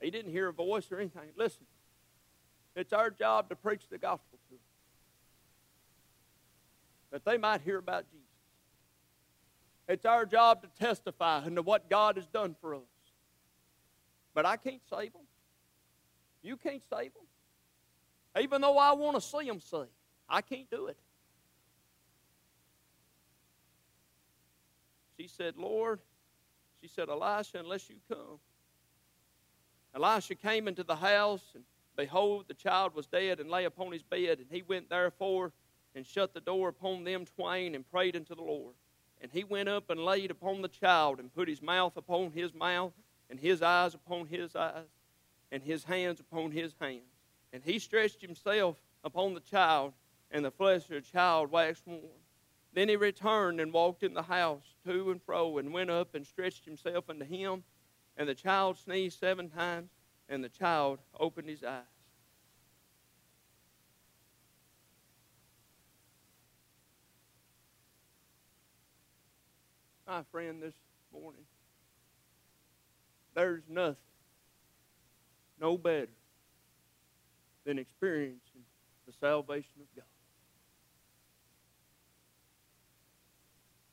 He 0.00 0.10
didn't 0.10 0.32
hear 0.32 0.48
a 0.48 0.52
voice 0.54 0.90
or 0.90 0.98
anything. 0.98 1.28
Listen, 1.36 1.66
it's 2.74 2.94
our 2.94 3.10
job 3.10 3.50
to 3.50 3.54
preach 3.54 3.82
the 3.90 3.98
gospel 3.98 4.38
to 4.48 4.54
them 4.54 4.60
that 7.10 7.22
they 7.26 7.36
might 7.36 7.60
hear 7.60 7.76
about 7.76 8.06
Jesus. 8.10 8.26
It's 9.88 10.06
our 10.06 10.24
job 10.24 10.62
to 10.62 10.68
testify 10.82 11.44
into 11.44 11.60
what 11.60 11.90
God 11.90 12.16
has 12.16 12.26
done 12.28 12.56
for 12.58 12.74
us. 12.74 12.80
But 14.32 14.46
I 14.46 14.56
can't 14.56 14.80
save 14.88 15.12
them. 15.12 15.26
You 16.42 16.56
can't 16.56 16.82
save 16.90 17.12
them. 17.12 18.42
Even 18.42 18.62
though 18.62 18.78
I 18.78 18.94
want 18.94 19.16
to 19.16 19.20
see 19.20 19.46
them 19.46 19.60
saved, 19.60 19.90
I 20.30 20.40
can't 20.40 20.70
do 20.70 20.86
it. 20.86 20.96
She 25.22 25.28
said, 25.28 25.56
Lord, 25.56 26.00
she 26.80 26.88
said, 26.88 27.08
Elisha, 27.08 27.60
unless 27.60 27.88
you 27.88 27.94
come. 28.08 28.40
Elisha 29.94 30.34
came 30.34 30.66
into 30.66 30.82
the 30.82 30.96
house, 30.96 31.44
and 31.54 31.62
behold, 31.94 32.46
the 32.48 32.54
child 32.54 32.92
was 32.96 33.06
dead 33.06 33.38
and 33.38 33.48
lay 33.48 33.64
upon 33.64 33.92
his 33.92 34.02
bed. 34.02 34.40
And 34.40 34.48
he 34.50 34.62
went 34.62 34.90
therefore 34.90 35.52
and 35.94 36.04
shut 36.04 36.34
the 36.34 36.40
door 36.40 36.70
upon 36.70 37.04
them 37.04 37.24
twain 37.24 37.76
and 37.76 37.88
prayed 37.88 38.16
unto 38.16 38.34
the 38.34 38.42
Lord. 38.42 38.74
And 39.20 39.30
he 39.30 39.44
went 39.44 39.68
up 39.68 39.90
and 39.90 40.04
laid 40.04 40.32
upon 40.32 40.60
the 40.60 40.66
child 40.66 41.20
and 41.20 41.32
put 41.32 41.46
his 41.46 41.62
mouth 41.62 41.96
upon 41.96 42.32
his 42.32 42.52
mouth 42.52 42.92
and 43.30 43.38
his 43.38 43.62
eyes 43.62 43.94
upon 43.94 44.26
his 44.26 44.56
eyes 44.56 44.88
and 45.52 45.62
his 45.62 45.84
hands 45.84 46.18
upon 46.18 46.50
his 46.50 46.74
hands. 46.80 47.02
And 47.52 47.62
he 47.62 47.78
stretched 47.78 48.22
himself 48.22 48.74
upon 49.04 49.34
the 49.34 49.40
child 49.40 49.92
and 50.32 50.44
the 50.44 50.50
flesh 50.50 50.82
of 50.82 50.88
the 50.88 51.00
child 51.00 51.52
waxed 51.52 51.86
warm. 51.86 52.21
Then 52.74 52.88
he 52.88 52.96
returned 52.96 53.60
and 53.60 53.72
walked 53.72 54.02
in 54.02 54.14
the 54.14 54.22
house 54.22 54.74
to 54.86 55.10
and 55.10 55.22
fro, 55.22 55.58
and 55.58 55.72
went 55.72 55.90
up 55.90 56.14
and 56.14 56.26
stretched 56.26 56.64
himself 56.64 57.10
unto 57.10 57.24
him. 57.24 57.64
And 58.16 58.28
the 58.28 58.34
child 58.34 58.78
sneezed 58.78 59.18
seven 59.18 59.50
times, 59.50 59.90
and 60.28 60.42
the 60.42 60.48
child 60.48 60.98
opened 61.18 61.48
his 61.48 61.62
eyes. 61.62 61.82
My 70.06 70.22
friend, 70.30 70.62
this 70.62 70.74
morning, 71.12 71.44
there's 73.34 73.62
nothing 73.68 73.96
no 75.58 75.78
better 75.78 76.12
than 77.64 77.78
experiencing 77.78 78.64
the 79.06 79.12
salvation 79.12 79.80
of 79.80 79.86
God. 79.96 80.11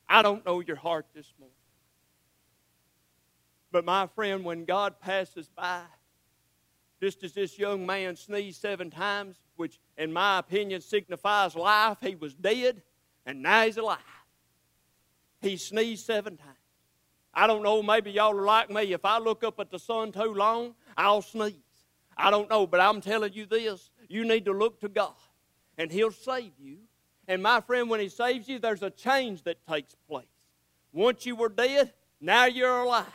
I 0.09 0.23
don't 0.23 0.43
know 0.45 0.59
your 0.59 0.75
heart 0.75 1.05
this 1.13 1.31
morning. 1.39 1.53
But 3.71 3.85
my 3.85 4.07
friend, 4.07 4.43
when 4.43 4.65
God 4.65 4.99
passes 4.99 5.47
by, 5.47 5.83
just 6.99 7.23
as 7.23 7.33
this 7.33 7.57
young 7.59 7.85
man 7.85 8.15
sneezed 8.15 8.59
seven 8.59 8.89
times, 8.89 9.37
which 9.55 9.79
in 9.97 10.11
my 10.11 10.39
opinion 10.39 10.81
signifies 10.81 11.55
life, 11.55 11.97
he 12.01 12.15
was 12.15 12.33
dead 12.33 12.81
and 13.25 13.43
now 13.43 13.63
he's 13.63 13.77
alive. 13.77 13.99
He 15.41 15.55
sneezed 15.55 16.05
seven 16.05 16.35
times. 16.35 16.55
I 17.33 17.45
don't 17.45 17.61
know, 17.61 17.83
maybe 17.83 18.11
y'all 18.11 18.37
are 18.37 18.45
like 18.45 18.71
me. 18.71 18.91
If 18.91 19.05
I 19.05 19.19
look 19.19 19.43
up 19.43 19.59
at 19.59 19.69
the 19.69 19.79
sun 19.79 20.11
too 20.11 20.33
long, 20.33 20.73
I'll 20.97 21.21
sneeze. 21.21 21.53
I 22.17 22.31
don't 22.31 22.49
know, 22.49 22.65
but 22.65 22.79
I'm 22.79 22.99
telling 22.99 23.33
you 23.33 23.45
this 23.45 23.91
you 24.09 24.25
need 24.25 24.45
to 24.45 24.51
look 24.51 24.81
to 24.81 24.89
God, 24.89 25.13
and 25.77 25.91
He'll 25.91 26.11
save 26.11 26.51
you. 26.59 26.79
And 27.29 27.43
my 27.43 27.61
friend, 27.61 27.91
when 27.91 27.99
He 27.99 28.09
saves 28.09 28.49
you, 28.49 28.57
there's 28.57 28.81
a 28.81 28.89
change 28.89 29.43
that 29.43 29.65
takes 29.67 29.93
place. 30.09 30.25
Once 30.91 31.27
you 31.27 31.35
were 31.35 31.47
dead, 31.47 31.93
now 32.19 32.45
you're 32.45 32.79
alive. 32.79 33.05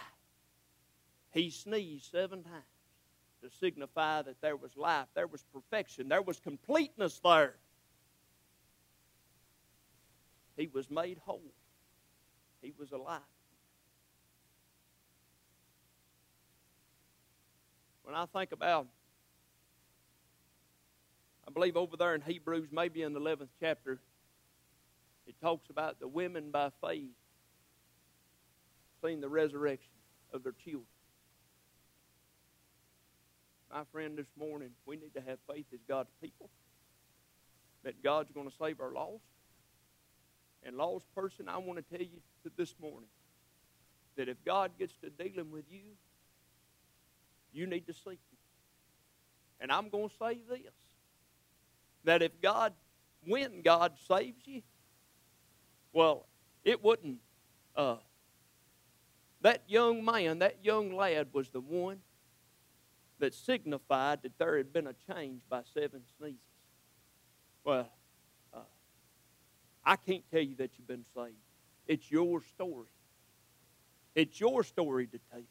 He 1.32 1.50
sneezed 1.50 2.12
seven 2.12 2.44
times 2.44 2.62
to 3.42 3.50
signify 3.50 4.22
that 4.22 4.40
there 4.40 4.54
was 4.54 4.76
life, 4.76 5.08
there 5.14 5.26
was 5.26 5.42
perfection, 5.52 6.08
there 6.08 6.22
was 6.22 6.38
completeness 6.38 7.20
there. 7.24 7.56
He 10.56 10.68
was 10.72 10.88
made 10.88 11.18
whole, 11.18 11.42
he 12.62 12.72
was 12.78 12.92
alive. 12.92 13.18
When 18.04 18.14
I 18.14 18.26
think 18.26 18.52
about, 18.52 18.86
I 21.46 21.50
believe 21.50 21.76
over 21.76 21.96
there 21.96 22.14
in 22.14 22.22
Hebrews, 22.22 22.68
maybe 22.72 23.02
in 23.02 23.12
the 23.12 23.20
11th 23.20 23.48
chapter, 23.60 23.98
it 25.26 25.34
talks 25.40 25.68
about 25.70 26.00
the 26.00 26.08
women 26.08 26.50
by 26.50 26.70
faith 26.82 27.10
seeing 29.02 29.20
the 29.20 29.28
resurrection 29.28 29.90
of 30.32 30.42
their 30.42 30.54
children. 30.64 30.86
My 33.72 33.82
friend, 33.92 34.16
this 34.16 34.26
morning, 34.38 34.70
we 34.86 34.96
need 34.96 35.14
to 35.14 35.20
have 35.20 35.38
faith 35.50 35.66
as 35.72 35.80
God's 35.88 36.10
people 36.22 36.48
that 37.82 38.02
God's 38.02 38.30
going 38.32 38.48
to 38.48 38.54
save 38.60 38.80
our 38.80 38.92
lost. 38.92 39.22
And 40.62 40.76
lost 40.76 41.04
person, 41.14 41.48
I 41.48 41.58
want 41.58 41.78
to 41.78 41.96
tell 41.96 42.04
you 42.04 42.20
this 42.56 42.74
morning 42.80 43.10
that 44.16 44.28
if 44.28 44.42
God 44.44 44.70
gets 44.78 44.94
to 45.02 45.10
dealing 45.10 45.50
with 45.50 45.64
you, 45.70 45.82
you 47.52 47.66
need 47.66 47.86
to 47.86 47.92
seek 47.92 48.12
Him. 48.12 48.38
And 49.60 49.70
I'm 49.70 49.90
going 49.90 50.08
to 50.08 50.14
say 50.18 50.38
this 50.48 50.72
that 52.04 52.22
if 52.22 52.40
God, 52.40 52.72
when 53.26 53.62
God 53.62 53.92
saves 54.06 54.46
you, 54.46 54.62
well, 55.92 56.26
it 56.62 56.82
wouldn't. 56.82 57.18
Uh, 57.74 57.96
that 59.40 59.62
young 59.66 60.04
man, 60.04 60.38
that 60.38 60.64
young 60.64 60.94
lad 60.94 61.28
was 61.32 61.50
the 61.50 61.60
one 61.60 61.98
that 63.18 63.34
signified 63.34 64.22
that 64.22 64.38
there 64.38 64.56
had 64.56 64.72
been 64.72 64.86
a 64.86 64.94
change 65.12 65.42
by 65.48 65.62
seven 65.72 66.02
sneezes. 66.18 66.38
Well, 67.62 67.90
uh, 68.52 68.60
I 69.84 69.96
can't 69.96 70.24
tell 70.30 70.40
you 70.40 70.56
that 70.56 70.70
you've 70.76 70.86
been 70.86 71.04
saved. 71.14 71.36
It's 71.86 72.10
your 72.10 72.42
story. 72.42 72.88
It's 74.14 74.40
your 74.40 74.62
story 74.64 75.06
to 75.08 75.18
tell. 75.32 75.42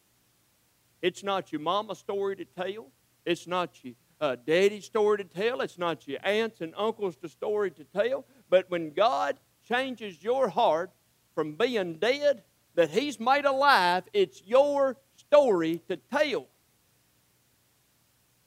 It's 1.02 1.24
not 1.24 1.52
your 1.52 1.62
mama's 1.62 2.00
story 2.00 2.36
to 2.38 2.46
tell. 2.46 2.92
It's 3.26 3.48
not 3.48 3.84
your 3.84 3.94
uh, 4.24 4.38
daddy's 4.48 4.86
story 4.86 5.18
to 5.18 5.26
tell. 5.26 5.60
It's 5.60 5.78
not 5.78 6.08
your 6.08 6.20
aunts 6.24 6.62
and 6.62 6.74
uncles' 6.78 7.18
story 7.28 7.72
to 7.72 7.84
tell. 7.84 8.26
But 8.50 8.70
when 8.70 8.94
God 8.94 9.38
changes 9.68 10.24
your 10.24 10.48
heart 10.48 10.92
from 11.36 11.56
being 11.56 11.96
dead 11.96 12.44
that 12.76 12.90
He's 12.90 13.20
made 13.20 13.44
alive, 13.44 14.04
it's 14.14 14.42
your 14.46 14.96
story 15.18 15.82
to 15.90 15.98
tell. 15.98 16.48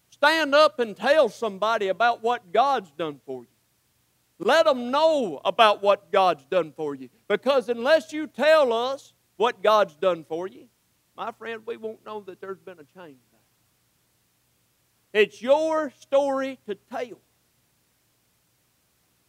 Stand 0.09 0.55
up 0.55 0.79
and 0.79 0.97
tell 0.97 1.29
somebody 1.29 1.89
about 1.89 2.23
what 2.23 2.53
God's 2.53 2.91
done 2.93 3.21
for 3.27 3.43
you. 3.43 3.49
Let 4.39 4.65
them 4.65 4.91
know 4.91 5.43
about 5.45 5.83
what 5.83 6.11
God's 6.11 6.45
done 6.47 6.73
for 6.75 6.95
you. 6.95 7.11
Because 7.29 7.69
unless 7.69 8.15
you 8.15 8.27
tell 8.27 8.73
us 8.73 9.13
what 9.37 9.63
God's 9.63 9.95
done 9.97 10.25
for 10.27 10.47
you, 10.47 10.69
my 11.15 11.33
friend, 11.33 11.63
we 11.67 11.77
won't 11.77 12.05
know 12.07 12.21
that 12.21 12.41
there's 12.41 12.61
been 12.61 12.79
a 12.79 12.99
change. 12.99 13.19
It's 15.13 15.41
your 15.41 15.91
story 15.99 16.59
to 16.67 16.75
tell. 16.75 17.21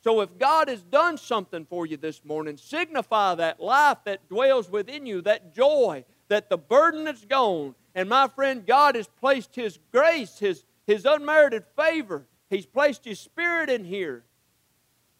So 0.03 0.21
if 0.21 0.37
God 0.37 0.69
has 0.69 0.81
done 0.83 1.17
something 1.17 1.65
for 1.65 1.85
you 1.85 1.97
this 1.97 2.23
morning, 2.23 2.57
signify 2.57 3.35
that 3.35 3.59
life 3.59 3.97
that 4.05 4.29
dwells 4.29 4.69
within 4.69 5.05
you, 5.05 5.21
that 5.23 5.53
joy, 5.53 6.05
that 6.29 6.49
the 6.49 6.57
burden 6.57 7.07
is 7.07 7.25
gone. 7.25 7.75
And 7.93 8.07
my 8.07 8.27
friend, 8.27 8.65
God 8.65 8.95
has 8.95 9.07
placed 9.07 9.55
His 9.55 9.79
grace, 9.91 10.39
His, 10.39 10.63
His 10.85 11.05
unmerited 11.05 11.65
favor, 11.75 12.25
He's 12.49 12.65
placed 12.65 13.03
His 13.03 13.19
Spirit 13.19 13.69
in 13.69 13.83
here. 13.83 14.23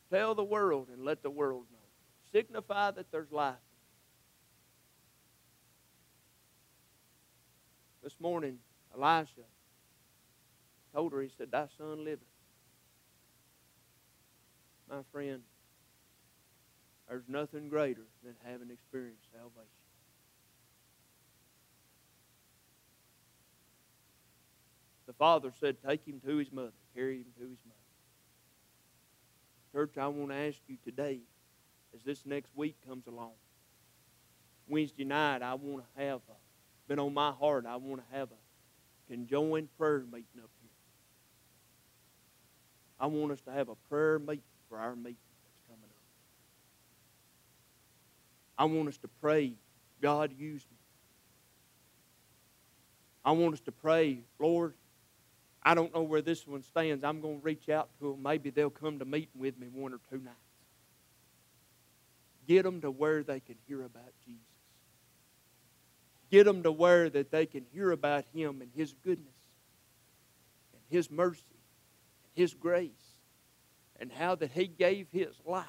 Tell 0.09 0.35
the 0.35 0.43
world 0.43 0.87
and 0.93 1.03
let 1.03 1.21
the 1.21 1.29
world 1.29 1.65
know. 1.69 1.77
Signify 2.31 2.91
that 2.91 3.11
there's 3.11 3.31
life. 3.31 3.55
This 8.01 8.15
morning, 8.21 8.59
Elisha 8.95 9.41
told 10.97 11.13
her, 11.13 11.21
he 11.21 11.29
said, 11.37 11.51
Thy 11.51 11.67
son 11.77 12.03
liveth. 12.03 12.25
My 14.89 15.01
friend, 15.11 15.41
there's 17.07 17.27
nothing 17.27 17.69
greater 17.69 18.07
than 18.23 18.33
having 18.43 18.71
experienced 18.71 19.27
salvation. 19.31 19.67
The 25.05 25.13
father 25.13 25.51
said, 25.59 25.77
Take 25.87 26.07
him 26.07 26.19
to 26.25 26.37
his 26.37 26.51
mother, 26.51 26.71
carry 26.95 27.17
him 27.17 27.27
to 27.37 27.43
his 27.43 27.59
mother. 27.63 27.77
Church, 29.71 29.97
I 29.99 30.07
want 30.07 30.31
to 30.31 30.35
ask 30.35 30.57
you 30.67 30.77
today, 30.83 31.19
as 31.93 32.01
this 32.01 32.25
next 32.25 32.49
week 32.55 32.75
comes 32.87 33.05
along, 33.05 33.33
Wednesday 34.67 35.03
night, 35.03 35.43
I 35.43 35.53
want 35.53 35.83
to 35.83 36.01
have 36.01 36.21
a 36.27 36.33
been 36.87 36.99
on 36.99 37.13
my 37.13 37.31
heart. 37.31 37.65
I 37.67 37.75
want 37.75 38.01
to 38.01 38.17
have 38.17 38.29
a 38.31 39.11
conjoined 39.11 39.69
prayer 39.77 40.03
meeting 40.11 40.41
up. 40.41 40.49
I 42.99 43.07
want 43.07 43.31
us 43.31 43.41
to 43.41 43.51
have 43.51 43.69
a 43.69 43.75
prayer 43.89 44.19
meeting 44.19 44.41
for 44.69 44.79
our 44.79 44.95
meeting 44.95 45.17
that's 45.43 45.61
coming 45.67 45.89
up. 45.89 46.03
I 48.57 48.65
want 48.65 48.87
us 48.89 48.97
to 48.97 49.07
pray, 49.21 49.53
God, 50.01 50.31
use 50.37 50.65
me. 50.69 50.77
I 53.23 53.31
want 53.31 53.53
us 53.53 53.59
to 53.61 53.71
pray, 53.71 54.19
Lord, 54.39 54.73
I 55.61 55.73
don't 55.73 55.93
know 55.93 56.01
where 56.01 56.21
this 56.21 56.47
one 56.47 56.63
stands. 56.63 57.03
I'm 57.03 57.19
going 57.19 57.39
to 57.39 57.43
reach 57.43 57.67
out 57.69 57.89
to 57.99 58.11
them. 58.11 58.23
Maybe 58.23 58.49
they'll 58.49 58.69
come 58.69 58.99
to 58.99 59.05
meeting 59.05 59.37
with 59.37 59.59
me 59.59 59.67
one 59.67 59.93
or 59.93 59.99
two 60.09 60.23
nights. 60.23 60.37
Get 62.47 62.63
them 62.63 62.79
to 62.81 62.89
where 62.89 63.23
they 63.23 63.41
can 63.41 63.55
hear 63.67 63.83
about 63.83 64.13
Jesus. 64.25 64.41
Get 66.31 66.45
them 66.45 66.63
to 66.63 66.71
where 66.71 67.09
that 67.09 67.31
they 67.31 67.45
can 67.45 67.65
hear 67.73 67.91
about 67.91 68.23
Him 68.33 68.61
and 68.61 68.71
His 68.73 68.93
goodness 69.03 69.35
and 70.73 70.81
His 70.89 71.11
mercy 71.11 71.43
His 72.37 72.53
grace 72.53 72.91
and 73.99 74.11
how 74.11 74.35
that 74.35 74.51
He 74.51 74.67
gave 74.67 75.07
His 75.11 75.35
life 75.45 75.65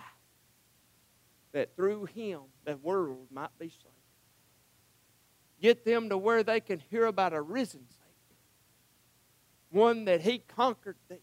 that 1.52 1.74
through 1.74 2.04
Him 2.04 2.42
the 2.64 2.76
world 2.76 3.26
might 3.32 3.58
be 3.58 3.68
saved. 3.68 3.94
Get 5.60 5.84
them 5.84 6.08
to 6.10 6.16
where 6.16 6.44
they 6.44 6.60
can 6.60 6.78
hear 6.78 7.06
about 7.06 7.32
a 7.32 7.40
risen 7.40 7.86
Savior, 7.88 8.38
one 9.70 10.04
that 10.04 10.20
He 10.20 10.38
conquered 10.38 10.96
death, 11.08 11.18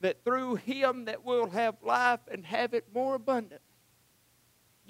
that 0.00 0.24
through 0.24 0.56
Him 0.56 1.06
that 1.06 1.24
we'll 1.24 1.50
have 1.50 1.76
life 1.82 2.20
and 2.30 2.44
have 2.44 2.74
it 2.74 2.86
more 2.94 3.16
abundant 3.16 3.62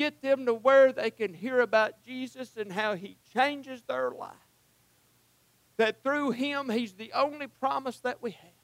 get 0.01 0.23
them 0.23 0.47
to 0.47 0.55
where 0.55 0.95
they 0.95 1.11
can 1.11 1.35
hear 1.35 1.61
about 1.61 2.03
Jesus 2.03 2.57
and 2.57 2.73
how 2.73 2.95
He 2.95 3.19
changes 3.35 3.83
their 3.83 4.11
life. 4.11 4.33
That 5.77 6.03
through 6.03 6.31
Him, 6.31 6.71
He's 6.71 6.95
the 6.95 7.13
only 7.13 7.49
promise 7.49 8.01
that 8.01 8.23
we 8.23 8.31
have. 8.31 8.60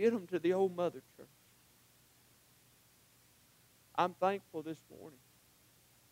Get 0.00 0.12
them 0.12 0.26
to 0.28 0.38
the 0.38 0.54
old 0.54 0.74
mother 0.74 1.02
church. 1.16 1.28
I'm 3.94 4.14
thankful 4.14 4.62
this 4.62 4.82
morning 4.98 5.18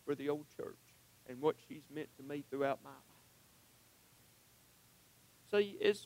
for 0.05 0.13
the 0.13 0.29
old 0.29 0.45
church 0.55 0.77
and 1.27 1.41
what 1.41 1.55
she's 1.67 1.81
meant 1.93 2.09
to 2.17 2.23
me 2.23 2.43
throughout 2.49 2.79
my 2.83 2.91
life. 2.91 2.97
See, 5.51 5.75
it's, 5.81 6.05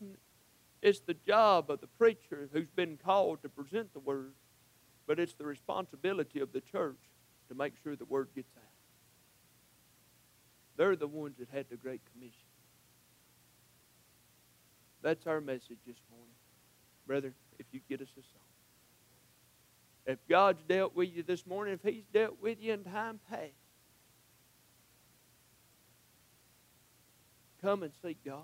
it's 0.81 1.01
the 1.01 1.15
job 1.27 1.69
of 1.69 1.81
the 1.81 1.88
preacher 1.88 2.49
who's 2.53 2.69
been 2.73 2.97
called 2.97 3.41
to 3.41 3.49
present 3.49 3.93
the 3.93 3.99
word, 3.99 4.34
but 5.05 5.19
it's 5.19 5.34
the 5.34 5.45
responsibility 5.45 6.39
of 6.39 6.53
the 6.53 6.61
church 6.61 6.99
to 7.49 7.55
make 7.55 7.73
sure 7.84 7.97
the 7.97 8.05
word 8.05 8.29
gets 8.34 8.51
out. 8.55 8.63
They're 10.77 10.95
the 10.95 11.07
ones 11.07 11.36
that 11.39 11.49
had 11.51 11.65
the 11.69 11.75
Great 11.75 12.01
Commission. 12.13 12.47
That's 15.01 15.27
our 15.27 15.41
message 15.41 15.79
this 15.86 15.97
morning. 16.09 16.36
Brother, 17.05 17.34
if 17.60 17.66
you 17.72 17.80
get 17.89 18.01
us 18.01 18.10
a 18.18 18.22
song. 18.22 18.41
If 20.06 20.20
God's 20.28 20.62
dealt 20.68 20.95
with 20.95 21.10
you 21.16 21.24
this 21.24 21.45
morning, 21.45 21.74
if 21.76 21.93
He's 21.93 22.04
dealt 22.14 22.41
with 22.41 22.60
you 22.60 22.74
in 22.74 22.84
time 22.84 23.20
past, 23.30 23.51
come 27.62 27.84
and 27.84 27.93
seek 28.04 28.18
God. 28.26 28.43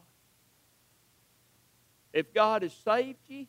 If 2.14 2.34
God 2.34 2.64
has 2.64 2.74
saved 2.74 3.20
you 3.28 3.46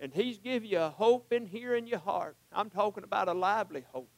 and 0.00 0.12
He's 0.12 0.38
given 0.38 0.68
you 0.68 0.80
a 0.80 0.88
hope 0.88 1.32
in 1.32 1.46
here 1.46 1.74
in 1.74 1.86
your 1.86 1.98
heart, 1.98 2.36
I'm 2.52 2.70
talking 2.70 3.04
about 3.04 3.28
a 3.28 3.34
lively 3.34 3.84
hope. 3.92 4.08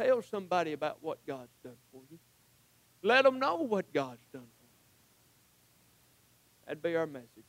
Tell 0.00 0.22
somebody 0.22 0.72
about 0.72 0.98
what 1.02 1.18
God's 1.26 1.52
done 1.62 1.76
for 1.92 2.00
you. 2.10 2.18
Let 3.02 3.24
them 3.24 3.38
know 3.38 3.56
what 3.56 3.92
God's 3.92 4.24
done 4.32 4.42
for 4.42 4.64
you. 4.64 4.68
That'd 6.66 6.82
be 6.82 6.96
our 6.96 7.06
message. 7.06 7.44